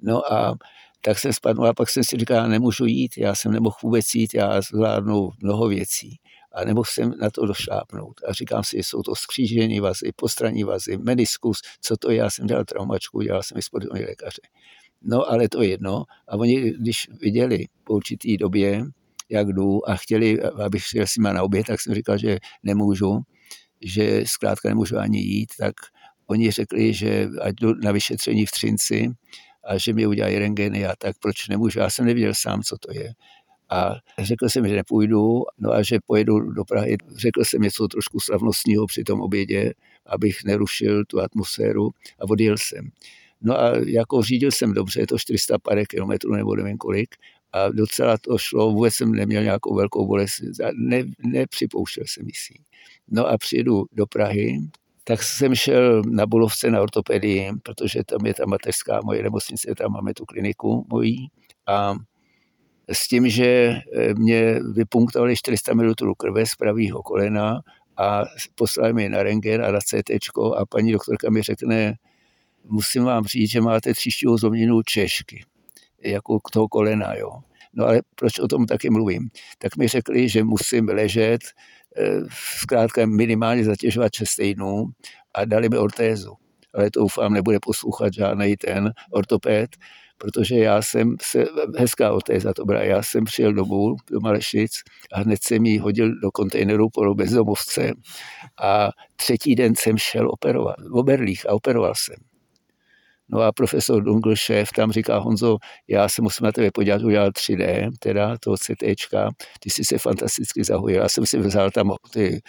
No 0.00 0.32
a 0.32 0.54
tak 1.00 1.18
jsem 1.18 1.32
spadl 1.32 1.66
a 1.66 1.74
pak 1.74 1.90
jsem 1.90 2.04
si 2.04 2.16
říkal, 2.16 2.48
nemůžu 2.48 2.84
jít, 2.84 3.18
já 3.18 3.34
jsem 3.34 3.52
nemohl 3.52 3.76
vůbec 3.82 4.14
jít, 4.14 4.34
já 4.34 4.60
zvládnu 4.60 5.30
mnoho 5.42 5.68
věcí 5.68 6.16
a 6.52 6.64
nemohl 6.64 6.84
jsem 6.84 7.14
na 7.20 7.30
to 7.30 7.46
došlápnout. 7.46 8.20
A 8.28 8.32
říkám 8.32 8.64
si, 8.64 8.76
jsou 8.76 9.02
to 9.02 9.14
skřížené 9.14 9.80
vazy, 9.80 10.12
postranní 10.16 10.64
vazy, 10.64 10.98
meniskus, 10.98 11.58
co 11.80 11.96
to 11.96 12.10
je, 12.10 12.16
já 12.16 12.30
jsem 12.30 12.46
dělal 12.46 12.64
traumačku, 12.64 13.20
dělal 13.20 13.42
jsem 13.42 13.58
i 13.58 13.62
sportovní 13.62 14.04
lékaře. 14.04 14.40
No 15.02 15.30
ale 15.30 15.48
to 15.48 15.62
jedno. 15.62 16.04
A 16.28 16.36
oni, 16.36 16.70
když 16.70 17.08
viděli 17.20 17.64
po 17.84 17.94
určitý 17.94 18.36
době, 18.36 18.84
jak 19.28 19.48
jdu 19.48 19.88
a 19.88 19.96
chtěli, 19.96 20.42
abych 20.42 20.84
šel 20.84 21.06
s 21.06 21.16
nimi 21.16 21.28
na 21.34 21.42
oběd, 21.42 21.66
tak 21.66 21.80
jsem 21.80 21.94
říkal, 21.94 22.18
že 22.18 22.38
nemůžu, 22.62 23.20
že 23.80 24.22
zkrátka 24.26 24.68
nemůžu 24.68 24.98
ani 24.98 25.18
jít, 25.18 25.48
tak 25.58 25.74
oni 26.26 26.50
řekli, 26.50 26.94
že 26.94 27.28
ať 27.40 27.54
jdu 27.60 27.74
na 27.74 27.92
vyšetření 27.92 28.46
v 28.46 28.50
Třinci 28.50 29.10
a 29.64 29.78
že 29.78 29.92
mi 29.92 30.06
udělají 30.06 30.38
rengeny 30.38 30.86
a 30.86 30.94
tak 30.98 31.16
proč 31.18 31.48
nemůžu. 31.48 31.78
Já 31.78 31.90
jsem 31.90 32.04
nevěděl 32.04 32.32
sám, 32.34 32.62
co 32.62 32.76
to 32.78 32.92
je. 32.98 33.12
A 33.70 33.94
řekl 34.18 34.48
jsem, 34.48 34.68
že 34.68 34.74
nepůjdu, 34.74 35.42
no 35.58 35.72
a 35.72 35.82
že 35.82 35.98
pojedu 36.06 36.40
do 36.40 36.64
Prahy. 36.64 36.96
Řekl 37.16 37.44
jsem 37.44 37.62
něco 37.62 37.88
trošku 37.88 38.20
slavnostního 38.20 38.86
při 38.86 39.04
tom 39.04 39.20
obědě, 39.20 39.72
abych 40.06 40.44
nerušil 40.44 41.04
tu 41.04 41.20
atmosféru 41.20 41.90
a 42.20 42.24
odjel 42.30 42.58
jsem. 42.58 42.88
No 43.40 43.60
a 43.60 43.72
jako 43.86 44.22
řídil 44.22 44.50
jsem 44.50 44.72
dobře, 44.72 45.00
je 45.00 45.06
to 45.06 45.18
400 45.18 45.56
kilometrů 45.88 46.32
nebo 46.32 46.56
nevím 46.56 46.78
kolik, 46.78 47.14
a 47.56 47.68
docela 47.68 48.18
to 48.18 48.38
šlo, 48.38 48.70
vůbec 48.72 48.94
jsem 48.94 49.12
neměl 49.12 49.42
nějakou 49.42 49.74
velkou 49.74 50.06
bolest, 50.06 50.40
ne, 50.74 51.04
nepřipouštěl 51.18 52.04
jsem 52.06 52.26
si. 52.34 52.54
No 53.08 53.26
a 53.26 53.38
přijedu 53.38 53.84
do 53.92 54.06
Prahy, 54.06 54.58
tak 55.04 55.22
jsem 55.22 55.54
šel 55.54 56.02
na 56.02 56.26
Bulovce 56.26 56.70
na 56.70 56.80
ortopedii, 56.80 57.52
protože 57.62 58.04
tam 58.04 58.26
je 58.26 58.34
ta 58.34 58.46
mateřská 58.46 59.00
moje 59.04 59.22
nemocnice, 59.22 59.74
tam 59.74 59.92
máme 59.92 60.14
tu 60.14 60.24
kliniku 60.24 60.86
mojí 60.88 61.28
a 61.66 61.94
s 62.92 63.08
tím, 63.08 63.28
že 63.28 63.46
eh, 63.46 64.14
mě 64.14 64.60
vypunktovali 64.74 65.36
400 65.36 65.74
ml 65.74 65.94
krve 66.18 66.46
z 66.46 66.54
pravého 66.54 67.02
kolena 67.02 67.60
a 67.96 68.22
poslali 68.54 68.92
mi 68.92 69.08
na 69.08 69.22
rengen 69.22 69.64
a 69.64 69.70
na 69.70 69.78
CT 69.80 70.10
a 70.56 70.66
paní 70.66 70.92
doktorka 70.92 71.30
mi 71.30 71.42
řekne, 71.42 71.94
musím 72.64 73.04
vám 73.04 73.24
říct, 73.24 73.50
že 73.50 73.60
máte 73.60 73.92
příštího 73.92 74.36
zlomněnou 74.38 74.82
češky, 74.82 75.44
jako 76.04 76.40
k 76.40 76.50
toho 76.50 76.68
kolena, 76.68 77.14
jo. 77.14 77.30
No 77.72 77.86
ale 77.86 78.02
proč 78.14 78.38
o 78.38 78.48
tom 78.48 78.66
taky 78.66 78.90
mluvím? 78.90 79.28
Tak 79.58 79.76
mi 79.76 79.88
řekli, 79.88 80.28
že 80.28 80.44
musím 80.44 80.88
ležet, 80.88 81.40
eh, 81.96 82.20
zkrátka 82.58 83.06
minimálně 83.06 83.64
zatěžovat 83.64 84.12
6 84.14 84.34
týdnů 84.36 84.84
a 85.34 85.44
dali 85.44 85.68
mi 85.68 85.78
ortézu. 85.78 86.32
Ale 86.74 86.90
to 86.90 87.00
doufám, 87.00 87.32
nebude 87.32 87.58
poslouchat 87.60 88.14
žádný 88.14 88.56
ten 88.56 88.92
ortoped, 89.12 89.70
protože 90.18 90.56
já 90.56 90.82
jsem 90.82 91.16
se, 91.22 91.44
hezká 91.78 92.12
ortéza 92.12 92.52
to 92.54 92.64
byla, 92.64 92.82
já 92.82 93.02
jsem 93.02 93.24
přijel 93.24 93.52
domů 93.52 93.96
do 94.10 94.20
Malešic 94.20 94.72
a 95.12 95.20
hned 95.20 95.42
jsem 95.42 95.66
ji 95.66 95.78
hodil 95.78 96.20
do 96.20 96.30
kontejneru 96.30 96.90
pro 96.90 97.14
bezdomovce 97.14 97.92
a 98.62 98.90
třetí 99.16 99.54
den 99.54 99.74
jsem 99.74 99.98
šel 99.98 100.30
operovat 100.30 100.76
v 100.90 100.94
Oberlích 100.96 101.48
a 101.48 101.52
operoval 101.52 101.92
jsem. 101.96 102.35
No 103.28 103.40
a 103.40 103.52
profesor 103.52 104.02
Dungl, 104.02 104.36
šéf, 104.36 104.68
tam 104.76 104.92
říká, 104.92 105.18
Honzo, 105.18 105.56
já 105.88 106.08
se 106.08 106.22
musím 106.22 106.44
na 106.44 106.52
tebe 106.52 106.70
podívat, 106.70 107.02
udělal 107.02 107.30
3D, 107.30 107.90
teda 107.98 108.36
toho 108.38 108.56
CT, 108.56 108.82
ty 109.60 109.70
jsi 109.70 109.84
se 109.84 109.98
fantasticky 109.98 110.64
zahojil. 110.64 111.02
Já 111.02 111.08
jsem 111.08 111.26
si 111.26 111.38
vzal 111.38 111.70
tam 111.70 111.92
ty 112.12 112.40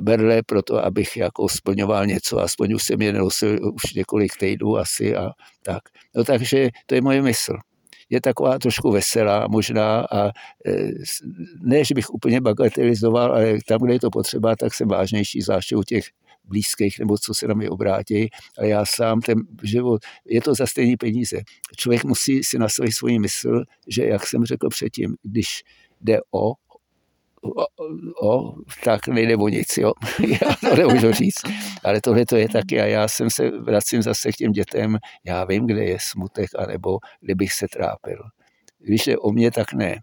berle 0.00 0.42
pro 0.42 0.62
to, 0.62 0.84
abych 0.84 1.16
jako 1.16 1.48
splňoval 1.48 2.06
něco, 2.06 2.38
aspoň 2.38 2.74
už 2.74 2.82
jsem 2.82 3.02
je 3.02 3.12
nosil 3.12 3.72
už 3.74 3.94
několik 3.94 4.36
týdnů 4.36 4.76
asi 4.76 5.16
a 5.16 5.30
tak. 5.62 5.82
No 6.16 6.24
takže 6.24 6.68
to 6.86 6.94
je 6.94 7.00
moje 7.00 7.22
mysl. 7.22 7.52
Je 8.10 8.20
taková 8.20 8.58
trošku 8.58 8.90
veselá 8.90 9.46
možná 9.50 10.00
a 10.00 10.28
e, 10.28 10.32
ne, 11.60 11.84
že 11.84 11.94
bych 11.94 12.10
úplně 12.10 12.40
bagatelizoval, 12.40 13.32
ale 13.32 13.58
tam, 13.66 13.80
kde 13.80 13.92
je 13.92 14.00
to 14.00 14.10
potřeba, 14.10 14.56
tak 14.56 14.74
jsem 14.74 14.88
vážnější, 14.88 15.40
zvláště 15.40 15.76
u 15.76 15.82
těch 15.82 16.04
blízkých 16.52 16.98
nebo 16.98 17.18
co 17.18 17.34
se 17.34 17.48
na 17.48 17.54
mě 17.54 17.70
obrátí. 17.70 18.28
A 18.58 18.64
já 18.64 18.84
sám 18.84 19.20
ten 19.20 19.38
život, 19.62 20.02
je 20.24 20.40
to 20.40 20.54
za 20.54 20.66
stejné 20.66 20.96
peníze. 21.00 21.40
Člověk 21.76 22.04
musí 22.04 22.44
si 22.44 22.58
nastavit 22.58 22.92
svoji 22.92 23.18
mysl, 23.18 23.64
že 23.88 24.04
jak 24.04 24.26
jsem 24.26 24.44
řekl 24.44 24.68
předtím, 24.68 25.16
když 25.22 25.64
jde 26.00 26.20
o 26.30 26.52
o, 27.42 27.66
o, 28.26 28.54
tak 28.84 29.08
nejde 29.08 29.36
o 29.36 29.48
nic, 29.48 29.78
jo. 29.78 29.92
Já 30.28 30.56
to 30.70 30.76
nemůžu 30.76 31.12
říct. 31.12 31.42
Ale 31.84 32.00
tohle 32.00 32.26
to 32.26 32.36
je 32.36 32.48
taky 32.48 32.80
a 32.80 32.86
já 32.86 33.08
jsem 33.08 33.30
se 33.30 33.50
vracím 33.50 34.02
zase 34.02 34.32
k 34.32 34.36
těm 34.36 34.52
dětem, 34.52 34.98
já 35.24 35.44
vím, 35.44 35.66
kde 35.66 35.84
je 35.84 35.98
smutek, 36.00 36.50
anebo 36.58 36.98
kde 37.20 37.34
bych 37.34 37.52
se 37.52 37.66
trápil. 37.68 38.22
Když 38.78 39.06
je 39.06 39.18
o 39.18 39.32
mě, 39.32 39.50
tak 39.50 39.72
ne. 39.72 40.02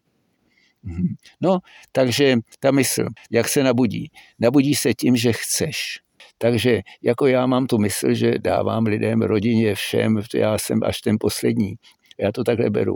Mhm. 0.83 1.15
No, 1.41 1.59
takže 1.91 2.37
ta 2.59 2.71
mysl, 2.71 3.05
jak 3.31 3.49
se 3.49 3.63
nabudí? 3.63 4.11
Nabudí 4.39 4.75
se 4.75 4.93
tím, 4.93 5.15
že 5.15 5.33
chceš. 5.33 5.99
Takže 6.41 6.81
jako 7.01 7.27
já 7.27 7.45
mám 7.45 7.67
tu 7.67 7.77
mysl, 7.77 8.13
že 8.13 8.33
dávám 8.39 8.85
lidem, 8.85 9.21
rodině, 9.21 9.75
všem, 9.75 10.21
já 10.33 10.57
jsem 10.57 10.79
až 10.83 11.01
ten 11.01 11.15
poslední. 11.19 11.73
Já 12.19 12.31
to 12.31 12.43
takhle 12.43 12.69
beru. 12.69 12.95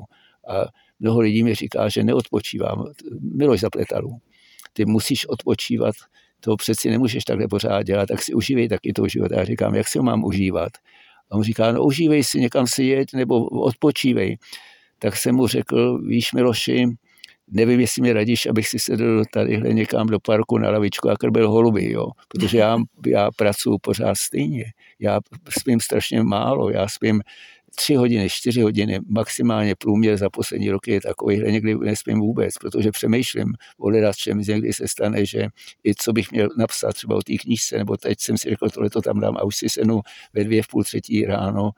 A 0.49 0.65
mnoho 0.99 1.19
lidí 1.19 1.43
mi 1.43 1.55
říká, 1.55 1.89
že 1.89 2.03
neodpočívám. 2.03 2.85
Miloš 3.35 3.59
Zapletalů 3.59 4.19
ty 4.73 4.85
musíš 4.85 5.25
odpočívat, 5.25 5.95
to 6.39 6.55
přeci 6.55 6.89
nemůžeš 6.89 7.23
takhle 7.23 7.47
pořád 7.47 7.83
dělat, 7.83 8.05
tak 8.05 8.21
si 8.21 8.33
užívej 8.33 8.69
taky 8.69 8.93
to 8.93 9.07
život. 9.07 9.31
Já 9.31 9.45
říkám, 9.45 9.75
jak 9.75 9.87
si 9.87 9.97
ho 9.97 10.03
mám 10.03 10.23
užívat? 10.23 10.71
A 11.31 11.35
on 11.35 11.43
říká, 11.43 11.71
no 11.71 11.83
užívej 11.83 12.23
si, 12.23 12.39
někam 12.39 12.67
si 12.67 12.83
jeď, 12.83 13.13
nebo 13.13 13.45
odpočívej. 13.45 14.37
Tak 14.99 15.17
jsem 15.17 15.35
mu 15.35 15.47
řekl, 15.47 15.97
víš 15.97 16.33
Miloši, 16.33 16.85
nevím, 17.51 17.79
jestli 17.79 18.01
mi 18.01 18.13
radíš, 18.13 18.45
abych 18.45 18.67
si 18.67 18.79
sedl 18.79 19.23
tadyhle 19.33 19.73
někam 19.73 20.07
do 20.07 20.19
parku 20.19 20.57
na 20.57 20.69
lavičku 20.69 21.09
a 21.09 21.17
krbil 21.17 21.49
holuby, 21.49 21.91
jo? 21.91 22.05
protože 22.27 22.57
já, 22.57 22.77
já 23.05 23.31
pracuji 23.31 23.77
pořád 23.81 24.17
stejně. 24.17 24.65
Já 24.99 25.19
spím 25.59 25.79
strašně 25.79 26.23
málo, 26.23 26.69
já 26.69 26.87
spím 26.87 27.21
tři 27.75 27.95
hodiny, 27.95 28.29
čtyři 28.29 28.61
hodiny, 28.61 28.99
maximálně 29.07 29.75
průměr 29.75 30.17
za 30.17 30.29
poslední 30.29 30.69
roky 30.69 30.91
je 30.91 31.01
takový, 31.01 31.37
že 31.37 31.51
někdy 31.51 31.75
nespím 31.75 32.19
vůbec, 32.19 32.57
protože 32.57 32.91
přemýšlím 32.91 33.53
o 33.79 34.13
čem 34.13 34.39
někdy 34.39 34.73
se 34.73 34.87
stane, 34.87 35.25
že 35.25 35.47
i 35.83 35.95
co 35.95 36.13
bych 36.13 36.31
měl 36.31 36.49
napsat 36.57 36.93
třeba 36.93 37.15
o 37.15 37.21
té 37.21 37.33
knížce, 37.37 37.77
nebo 37.77 37.97
teď 37.97 38.19
jsem 38.19 38.37
si 38.37 38.49
řekl, 38.49 38.69
tohle 38.69 38.89
to 38.89 39.01
tam 39.01 39.19
dám 39.19 39.37
a 39.37 39.43
už 39.43 39.55
si 39.55 39.69
senu 39.69 40.01
ve 40.33 40.43
dvě 40.43 40.63
v 40.63 40.67
půl 40.67 40.83
třetí 40.83 41.25
ráno 41.25 41.71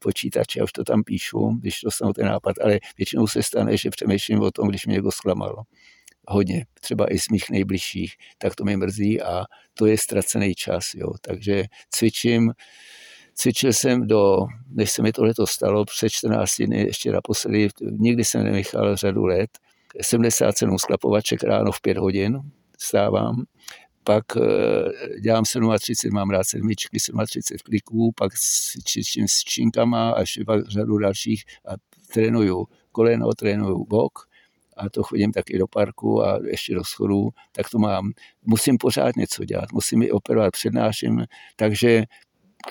počítače 0.00 0.60
a 0.60 0.64
už 0.64 0.72
to 0.72 0.84
tam 0.84 1.02
píšu, 1.02 1.48
když 1.60 1.80
dostanu 1.84 2.12
ten 2.12 2.26
nápad, 2.26 2.56
ale 2.62 2.78
většinou 2.98 3.26
se 3.26 3.42
stane, 3.42 3.76
že 3.76 3.90
přemýšlím 3.90 4.40
o 4.40 4.50
tom, 4.50 4.68
když 4.68 4.86
mě 4.86 4.92
někdo 4.92 5.10
zklamal 5.10 5.62
hodně, 6.28 6.66
třeba 6.80 7.12
i 7.12 7.18
z 7.18 7.28
mých 7.28 7.50
nejbližších, 7.50 8.14
tak 8.38 8.54
to 8.54 8.64
mě 8.64 8.76
mrzí 8.76 9.22
a 9.22 9.44
to 9.74 9.86
je 9.86 9.98
ztracený 9.98 10.54
čas, 10.54 10.94
jo. 10.94 11.08
takže 11.20 11.64
cvičím, 11.90 12.52
Cvičil 13.40 13.72
jsem 13.72 14.06
do, 14.06 14.46
než 14.70 14.90
se 14.90 15.02
mi 15.02 15.12
tohle 15.12 15.32
stalo, 15.44 15.84
před 15.84 16.10
14 16.10 16.62
dny, 16.62 16.80
ještě 16.80 17.12
naposledy, 17.12 17.68
nikdy 17.80 18.24
jsem 18.24 18.44
nenechal 18.44 18.96
řadu 18.96 19.24
let, 19.24 19.50
77 20.02 20.78
sklapovaček 20.78 21.42
ráno 21.42 21.72
v 21.72 21.80
5 21.80 21.96
hodin 21.96 22.40
stávám, 22.78 23.44
pak 24.08 24.24
eh, 24.36 25.20
dělám 25.20 25.44
37, 25.44 26.14
mám 26.14 26.30
rád 26.30 26.44
sedmičky, 26.44 26.98
37 27.26 27.58
kliků, 27.64 28.12
pak 28.16 28.32
cvičím 28.84 29.28
s 29.28 29.38
činkama 29.38 30.10
až 30.10 30.38
pak 30.46 30.68
řadu 30.68 30.98
dalších 30.98 31.44
a 31.68 31.72
trénuju 32.12 32.66
koleno, 32.92 33.32
trénuju 33.32 33.84
bok 33.84 34.12
a 34.76 34.88
to 34.88 35.02
chodím 35.02 35.32
taky 35.32 35.58
do 35.58 35.66
parku 35.66 36.22
a 36.24 36.40
ještě 36.46 36.74
do 36.74 36.84
schodů, 36.84 37.28
tak 37.52 37.70
to 37.70 37.78
mám. 37.78 38.12
Musím 38.46 38.78
pořád 38.78 39.16
něco 39.16 39.44
dělat, 39.44 39.72
musím 39.72 40.02
i 40.02 40.10
operovat, 40.10 40.52
přednáším, 40.52 41.24
takže 41.56 42.02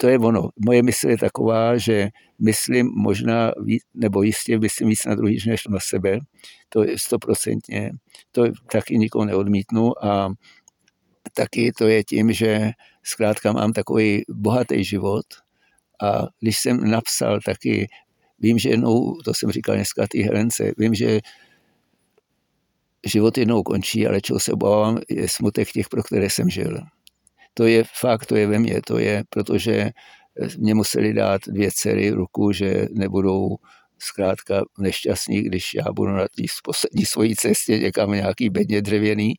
to 0.02 0.08
je 0.08 0.20
ono. 0.20 0.50
Moje 0.66 0.84
mysl 0.84 1.10
je 1.10 1.18
taková, 1.18 1.78
že 1.78 2.10
myslím 2.40 2.92
možná, 2.96 3.52
nebo 3.94 4.24
jistě 4.24 4.60
myslím 4.60 4.90
víc 4.90 5.06
na 5.06 5.16
druhý 5.16 5.38
než 5.48 5.68
na 5.68 5.80
sebe. 5.80 6.20
To 6.70 6.84
je 6.84 7.00
stoprocentně. 7.00 7.92
To 8.32 8.44
taky 8.72 8.98
nikoho 8.98 9.26
neodmítnu 9.26 10.06
a 10.06 10.30
taky 11.34 11.72
to 11.72 11.88
je 11.88 12.04
tím, 12.04 12.34
že 12.34 12.72
zkrátka 13.04 13.52
mám 13.52 13.74
takový 13.74 14.24
bohatý 14.30 14.84
život 14.84 15.26
a 16.04 16.22
když 16.40 16.58
jsem 16.58 16.90
napsal 16.90 17.40
taky, 17.46 17.88
vím, 18.40 18.58
že 18.58 18.70
jednou, 18.70 19.22
to 19.26 19.34
jsem 19.34 19.52
říkal 19.52 19.76
dneska 19.76 20.08
té 20.08 20.24
Helence, 20.24 20.72
vím, 20.78 20.94
že 20.94 21.20
život 23.06 23.38
jednou 23.38 23.64
končí, 23.64 24.08
ale 24.08 24.22
čeho 24.22 24.40
se 24.40 24.52
obávám, 24.52 25.00
je 25.10 25.30
smutek 25.30 25.72
těch, 25.72 25.90
pro 25.90 26.04
které 26.04 26.30
jsem 26.30 26.50
žil. 26.50 26.80
To 27.54 27.66
je 27.66 27.84
fakt, 28.00 28.26
to 28.26 28.36
je 28.36 28.48
ve 28.48 28.60
mně, 28.60 28.82
to 28.88 28.98
je, 28.98 29.24
protože 29.30 29.90
mě 30.58 30.76
museli 30.76 31.14
dát 31.14 31.42
dvě 31.48 31.72
dcery 31.72 32.10
ruku, 32.10 32.52
že 32.52 32.88
nebudou 32.92 33.56
zkrátka 34.00 34.62
nešťastní, 34.80 35.42
když 35.42 35.74
já 35.74 35.92
budu 35.94 36.12
na 36.12 36.24
té 36.24 36.44
poslední 36.64 37.06
svojí 37.06 37.36
cestě 37.36 37.80
někam 37.80 38.12
nějaký 38.12 38.50
bedně 38.50 38.82
dřevěný 38.82 39.34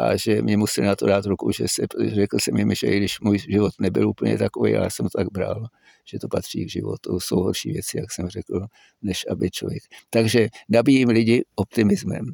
a 0.00 0.16
že 0.16 0.42
mě 0.42 0.56
museli 0.56 0.86
na 0.86 0.96
to 0.96 1.06
dát 1.06 1.26
ruku, 1.26 1.50
že 1.52 1.64
se, 1.68 1.82
řekl 2.06 2.38
jsem 2.38 2.56
jim, 2.56 2.74
že 2.74 2.86
i 2.86 2.96
když 2.96 3.20
můj 3.20 3.38
život 3.38 3.72
nebyl 3.80 4.08
úplně 4.08 4.38
takový, 4.38 4.72
já 4.72 4.90
jsem 4.90 5.06
to 5.06 5.18
tak 5.18 5.32
bral, 5.32 5.66
že 6.04 6.18
to 6.18 6.28
patří 6.28 6.66
k 6.66 6.70
životu, 6.70 7.20
jsou 7.20 7.36
horší 7.36 7.72
věci, 7.72 7.98
jak 7.98 8.12
jsem 8.12 8.28
řekl, 8.28 8.66
než 9.02 9.26
aby 9.30 9.50
člověk. 9.50 9.82
Takže 10.10 10.48
nabíjím 10.68 11.08
lidi 11.08 11.44
optimismem. 11.54 12.24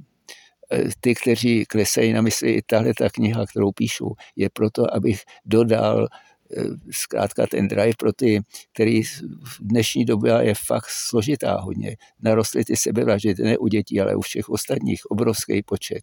E, 0.72 0.84
ty, 1.00 1.14
kteří 1.14 1.64
klesají 1.64 2.12
na 2.12 2.20
mysli, 2.20 2.52
i 2.52 2.62
tahle 2.62 2.94
ta 2.94 3.10
kniha, 3.10 3.46
kterou 3.46 3.72
píšu, 3.72 4.14
je 4.36 4.50
proto, 4.50 4.94
abych 4.94 5.20
dodal 5.44 6.04
e, 6.04 6.08
zkrátka 6.90 7.46
ten 7.46 7.68
drive 7.68 7.94
pro 7.98 8.12
ty, 8.12 8.40
který 8.72 9.02
v 9.02 9.58
dnešní 9.60 10.04
době 10.04 10.38
je 10.40 10.54
fakt 10.54 10.86
složitá 10.88 11.60
hodně. 11.60 11.96
Narostly 12.22 12.64
ty 12.64 12.76
sebevraždy, 12.76 13.34
ne 13.38 13.58
u 13.58 13.68
dětí, 13.68 14.00
ale 14.00 14.16
u 14.16 14.20
všech 14.20 14.48
ostatních, 14.48 15.10
obrovský 15.10 15.62
počet 15.62 16.02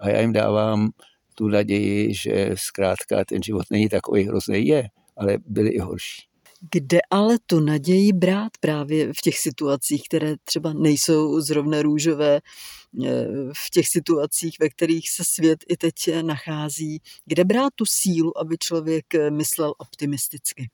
a 0.00 0.08
já 0.08 0.20
jim 0.20 0.32
dávám 0.32 0.90
tu 1.34 1.48
naději, 1.48 2.14
že 2.14 2.50
zkrátka 2.54 3.24
ten 3.24 3.42
život 3.42 3.64
není 3.70 3.88
takový 3.88 4.24
hrozný, 4.24 4.66
je, 4.66 4.88
ale 5.16 5.38
byly 5.46 5.70
i 5.70 5.78
horší. 5.78 6.22
Kde 6.72 6.98
ale 7.10 7.36
tu 7.46 7.60
naději 7.60 8.12
brát 8.12 8.52
právě 8.60 9.12
v 9.12 9.20
těch 9.22 9.38
situacích, 9.38 10.02
které 10.08 10.34
třeba 10.44 10.72
nejsou 10.72 11.40
zrovna 11.40 11.82
růžové, 11.82 12.40
eh, 13.06 13.26
v 13.56 13.70
těch 13.70 13.88
situacích, 13.88 14.56
ve 14.60 14.68
kterých 14.68 15.10
se 15.10 15.24
svět 15.24 15.58
i 15.68 15.76
teď 15.76 15.94
nachází? 16.22 17.00
Kde 17.26 17.44
brát 17.44 17.72
tu 17.74 17.84
sílu, 17.86 18.38
aby 18.38 18.58
člověk 18.58 19.06
myslel 19.30 19.74
optimisticky? 19.78 20.70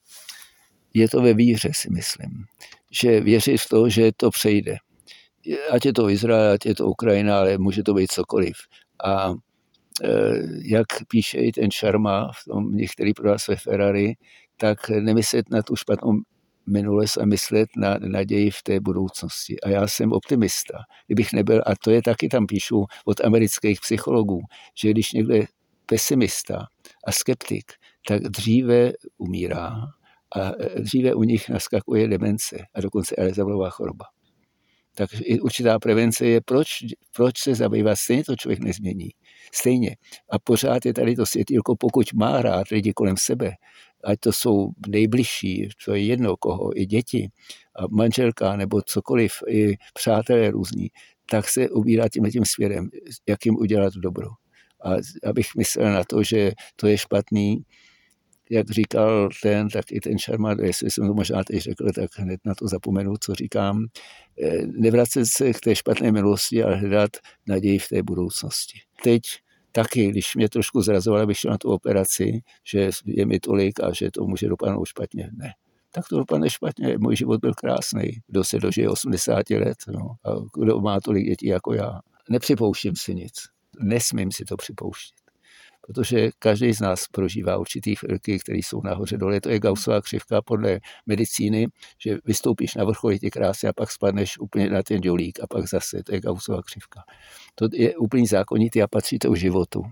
Je 0.95 1.09
to 1.09 1.23
ve 1.23 1.35
víře, 1.35 1.71
si 1.75 1.91
myslím. 1.91 2.45
Že 2.91 3.21
věří 3.21 3.57
v 3.57 3.69
to, 3.69 3.89
že 3.89 4.13
to 4.17 4.31
přejde. 4.31 4.77
Ať 5.71 5.87
je 5.87 5.93
to 5.93 6.11
Izrael, 6.11 6.53
ať 6.53 6.67
je 6.67 6.75
to 6.75 6.87
Ukrajina, 6.87 7.39
ale 7.39 7.59
může 7.59 7.83
to 7.83 7.95
být 7.95 8.13
cokoliv. 8.13 8.57
A 9.05 9.31
e, 9.31 9.35
jak 10.63 10.87
píše 11.09 11.39
i 11.39 11.53
ten 11.53 11.71
Sharma 11.71 12.31
v 12.33 12.45
tom 12.45 12.77
některý 12.77 13.15
prodá 13.15 13.39
své 13.39 13.57
Ferrari, 13.57 14.15
tak 14.57 14.89
nemyslet 14.89 15.51
na 15.51 15.63
tu 15.63 15.77
špatnou 15.77 16.13
minulost 16.67 17.17
a 17.19 17.25
myslet 17.25 17.69
na 17.77 17.99
naději 17.99 18.51
v 18.51 18.63
té 18.63 18.81
budoucnosti. 18.81 19.61
A 19.61 19.69
já 19.69 19.87
jsem 19.87 20.13
optimista. 20.13 20.79
Kdybych 21.07 21.33
nebyl, 21.33 21.63
a 21.67 21.73
to 21.85 21.91
je 21.91 22.03
taky 22.03 22.29
tam 22.29 22.47
píšu 22.47 22.87
od 23.05 23.25
amerických 23.25 23.81
psychologů, 23.81 24.41
že 24.75 24.91
když 24.91 25.13
někdo 25.13 25.35
je 25.35 25.47
pesimista 25.87 26.67
a 27.07 27.13
skeptik, 27.13 27.73
tak 28.09 28.23
dříve 28.23 28.93
umírá 29.19 29.71
a 30.37 30.53
dříve 30.79 31.15
u 31.15 31.23
nich 31.23 31.49
naskakuje 31.49 32.09
demence 32.09 32.57
a 32.75 32.81
dokonce 32.81 33.17
Alzheimerová 33.17 33.71
choroba. 33.71 34.05
Takže 34.95 35.25
i 35.25 35.41
určitá 35.41 35.79
prevence 35.79 36.27
je, 36.27 36.41
proč, 36.41 36.69
proč 37.17 37.39
se 37.39 37.55
zabývat, 37.55 37.97
stejně 37.97 38.25
to 38.25 38.37
člověk 38.37 38.61
nezmění. 38.61 39.11
Stejně. 39.53 39.97
A 40.31 40.39
pořád 40.39 40.87
je 40.87 40.95
tady 40.95 41.17
to 41.17 41.27
světýlko, 41.27 41.77
pokud 41.77 42.13
má 42.13 42.43
rád 42.43 42.69
lidi 42.69 42.93
kolem 42.93 43.17
sebe, 43.17 43.53
ať 44.05 44.21
to 44.21 44.33
jsou 44.33 44.69
nejbližší, 44.89 45.69
to 45.85 45.95
je 45.95 46.05
jedno 46.05 46.37
koho, 46.37 46.81
i 46.81 46.87
děti, 46.87 47.29
a 47.79 47.83
manželka 47.91 48.57
nebo 48.57 48.83
cokoliv, 48.83 49.33
i 49.49 49.77
přátelé 49.95 50.51
různí, 50.51 50.89
tak 51.31 51.49
se 51.49 51.71
ubírá 51.71 52.09
tím 52.09 52.25
tím 52.31 52.45
svěrem, 52.45 52.89
jak 53.29 53.47
jim 53.47 53.57
udělat 53.57 53.95
dobro. 53.95 54.29
A 54.85 54.91
abych 55.27 55.47
myslel 55.57 55.93
na 55.93 56.05
to, 56.05 56.23
že 56.23 56.53
to 56.77 56.87
je 56.87 56.99
špatný, 56.99 57.65
jak 58.55 58.71
říkal 58.71 59.29
ten, 59.43 59.69
tak 59.69 59.93
i 59.93 60.01
ten 60.01 60.19
Sharma, 60.19 60.57
jestli 60.63 60.91
jsem 60.91 61.07
to 61.07 61.15
možná 61.15 61.45
teď 61.45 61.59
řekl, 61.59 61.93
tak 61.95 62.11
hned 62.19 62.41
na 62.45 62.55
to 62.55 62.69
zapomenu, 62.69 63.15
co 63.21 63.35
říkám. 63.35 63.87
Eh, 64.43 64.67
nevracet 64.67 65.27
se 65.27 65.53
k 65.53 65.61
té 65.61 65.75
špatné 65.75 66.13
milosti, 66.13 66.63
ale 66.63 66.77
hledat 66.77 67.11
naději 67.47 67.79
v 67.79 67.89
té 67.89 68.03
budoucnosti. 68.03 68.79
Teď 69.03 69.23
taky, 69.73 70.09
když 70.09 70.37
mě 70.37 70.49
trošku 70.49 70.83
zrazoval, 70.83 71.21
abych 71.21 71.39
šel 71.39 71.51
na 71.51 71.59
tu 71.59 71.71
operaci, 71.71 72.41
že 72.65 72.91
je 73.05 73.27
mi 73.27 73.41
tolik 73.41 73.81
a 73.81 73.93
že 73.93 74.11
to 74.11 74.25
může 74.25 74.49
dopadnout 74.49 74.85
špatně. 74.85 75.31
Ne. 75.33 75.51
Tak 75.93 76.09
to 76.09 76.19
dopadne 76.19 76.51
špatně. 76.51 76.99
Můj 76.99 77.17
život 77.17 77.41
byl 77.41 77.55
krásný. 77.55 78.11
Kdo 78.27 78.45
se 78.45 78.59
dožije 78.59 78.89
80 78.89 79.51
let 79.51 79.77
no, 79.89 80.01
a 80.01 80.31
kdo 80.61 80.81
má 80.81 81.01
tolik 81.01 81.27
dětí 81.27 81.47
jako 81.47 81.75
já. 81.75 82.01
Nepřipouštím 82.31 82.97
si 82.97 83.15
nic. 83.15 83.33
Nesmím 83.81 84.33
si 84.33 84.45
to 84.45 84.57
připouštět 84.57 85.24
protože 85.87 86.31
každý 86.39 86.73
z 86.73 86.81
nás 86.81 87.09
prožívá 87.09 87.57
určitý 87.57 87.95
chvilky, 87.97 88.39
které 88.39 88.59
jsou 88.59 88.81
nahoře 88.85 89.17
dole. 89.17 89.41
To 89.41 89.49
je 89.49 89.59
Gaussová 89.59 90.01
křivka 90.01 90.43
podle 90.43 90.81
medicíny, 91.07 91.67
že 92.05 92.19
vystoupíš 92.25 92.75
na 92.75 92.85
vrchol, 92.85 93.13
je 93.23 93.31
krásně 93.31 93.69
a 93.69 93.73
pak 93.73 93.91
spadneš 93.91 94.39
úplně 94.39 94.71
na 94.71 94.83
ten 94.83 95.01
dělík 95.01 95.41
a 95.41 95.47
pak 95.47 95.69
zase, 95.69 96.03
to 96.03 96.15
je 96.15 96.21
Gaussová 96.21 96.63
křivka. 96.63 97.01
To 97.55 97.69
je 97.73 97.97
úplně 97.97 98.27
zákonitý 98.27 98.83
a 98.83 98.87
patří 98.87 99.19
to 99.19 99.35
životu 99.35 99.83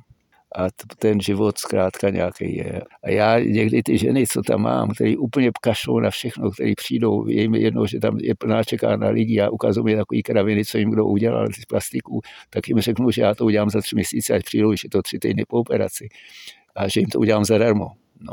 a 0.56 0.66
ten 0.98 1.20
život 1.20 1.58
zkrátka 1.58 2.10
nějaký 2.10 2.56
je. 2.56 2.82
A 3.02 3.10
já 3.10 3.38
někdy 3.38 3.82
ty 3.82 3.98
ženy, 3.98 4.26
co 4.26 4.42
tam 4.42 4.62
mám, 4.62 4.90
který 4.94 5.16
úplně 5.16 5.50
kašlou 5.60 6.00
na 6.00 6.10
všechno, 6.10 6.50
který 6.50 6.74
přijdou, 6.74 7.28
je 7.28 7.42
jim 7.42 7.54
jedno, 7.54 7.86
že 7.86 8.00
tam 8.00 8.18
je 8.18 8.34
plná 8.34 8.64
čekárna 8.64 9.08
lidí 9.08 9.40
a 9.40 9.50
ukazují 9.50 9.84
mi 9.84 9.96
takový 9.96 10.22
kraviny, 10.22 10.64
co 10.64 10.78
jim 10.78 10.90
kdo 10.90 11.06
udělal 11.06 11.46
z 11.52 11.64
plastiků, 11.64 12.20
tak 12.50 12.68
jim 12.68 12.80
řeknu, 12.80 13.10
že 13.10 13.22
já 13.22 13.34
to 13.34 13.44
udělám 13.44 13.70
za 13.70 13.80
tři 13.80 13.96
měsíce, 13.96 14.34
ať 14.34 14.44
přijdou, 14.44 14.74
že 14.74 14.88
to 14.88 15.02
tři 15.02 15.18
týdny 15.18 15.44
po 15.48 15.56
operaci 15.56 16.08
a 16.76 16.88
že 16.88 17.00
jim 17.00 17.08
to 17.08 17.18
udělám 17.18 17.44
zadarmo. 17.44 17.86
No. 18.20 18.32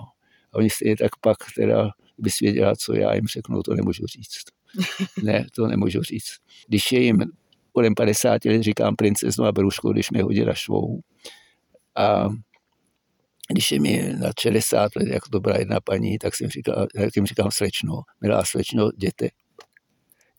A 0.54 0.58
oni 0.58 0.70
stejně 0.70 0.98
tak 0.98 1.12
pak 1.22 1.38
teda 1.56 1.90
by 2.18 2.30
věděla, 2.42 2.76
co 2.76 2.94
já 2.94 3.14
jim 3.14 3.28
řeknu, 3.28 3.64
to 3.64 3.74
nemůžu 3.74 4.06
říct. 4.06 4.44
Ne, 5.24 5.46
to 5.56 5.68
nemůžu 5.68 6.02
říct. 6.02 6.36
Když 6.68 6.92
je 6.92 7.00
jim 7.02 7.18
kolem 7.72 7.96
50 7.96 8.46
let, 8.46 8.62
říkám 8.62 8.96
princeznu 8.96 9.46
a 9.46 9.52
berušku, 9.52 9.92
když 9.92 10.12
mě 10.12 10.24
hodila 10.24 10.54
švou, 10.54 11.00
a 12.00 12.30
když 13.54 13.72
je 13.72 13.80
mi 13.80 14.14
na 14.20 14.32
60 14.40 14.96
let, 14.96 15.08
jako 15.08 15.30
to 15.30 15.40
byla 15.40 15.58
jedna 15.58 15.80
paní, 15.80 16.18
tak 16.18 16.36
jsem 16.36 16.50
říkal, 16.50 16.88
jak 16.96 17.16
jim 17.16 17.26
říkám 17.26 17.52
slečno, 17.52 18.02
milá 18.22 18.46
slečno, 18.46 18.90
jděte. 18.98 19.30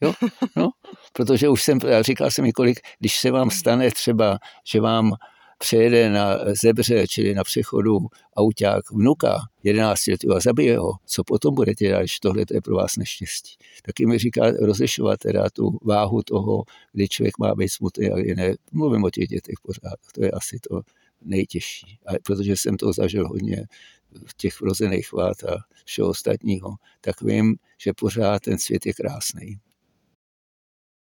Jo, 0.01 0.13
no, 0.57 0.71
protože 1.13 1.49
už 1.49 1.63
jsem, 1.63 1.79
říkal 2.01 2.31
jsem 2.31 2.45
několik, 2.45 2.81
když 2.99 3.19
se 3.19 3.31
vám 3.31 3.51
stane 3.51 3.91
třeba, 3.91 4.39
že 4.65 4.81
vám 4.81 5.13
přejede 5.59 6.11
na 6.11 6.39
zebře, 6.63 7.07
čili 7.07 7.35
na 7.35 7.45
přechodu 7.45 7.99
auták 8.37 8.91
vnuka 8.91 9.39
11 9.63 10.07
let 10.07 10.21
a 10.37 10.41
zabije 10.41 10.79
ho, 10.79 10.93
co 11.07 11.25
potom 11.25 11.55
budete 11.55 11.85
dělat, 11.85 12.01
když 12.01 12.21
tohle 12.21 12.45
je 12.53 12.61
pro 12.61 12.77
vás 12.77 12.97
neštěstí. 12.97 13.55
Taky 13.83 14.07
mi 14.07 14.19
říká 14.19 14.51
rozlišovat 14.51 15.19
teda 15.19 15.51
tu 15.51 15.79
váhu 15.83 16.23
toho, 16.23 16.65
kdy 16.93 17.09
člověk 17.09 17.39
má 17.39 17.55
být 17.55 17.69
smutný 17.69 18.11
a 18.11 18.19
jiné. 18.19 18.55
Mluvím 18.73 19.05
o 19.05 19.11
těch 19.11 19.29
dětech 19.29 19.55
pořád, 19.63 19.99
to 20.15 20.25
je 20.25 20.31
asi 20.31 20.59
to 20.69 20.81
nejtěžší. 21.23 21.99
A 22.07 22.13
protože 22.23 22.53
jsem 22.53 22.77
to 22.77 22.93
zažil 22.93 23.29
hodně 23.29 23.67
v 24.27 24.35
těch 24.37 24.61
vrozených 24.61 25.13
vád 25.13 25.45
a 25.45 25.57
všeho 25.85 26.09
ostatního, 26.09 26.75
tak 27.01 27.23
vím, 27.23 27.57
že 27.79 27.93
pořád 27.93 28.43
ten 28.43 28.59
svět 28.59 28.87
je 28.87 28.93
krásný. 28.93 29.61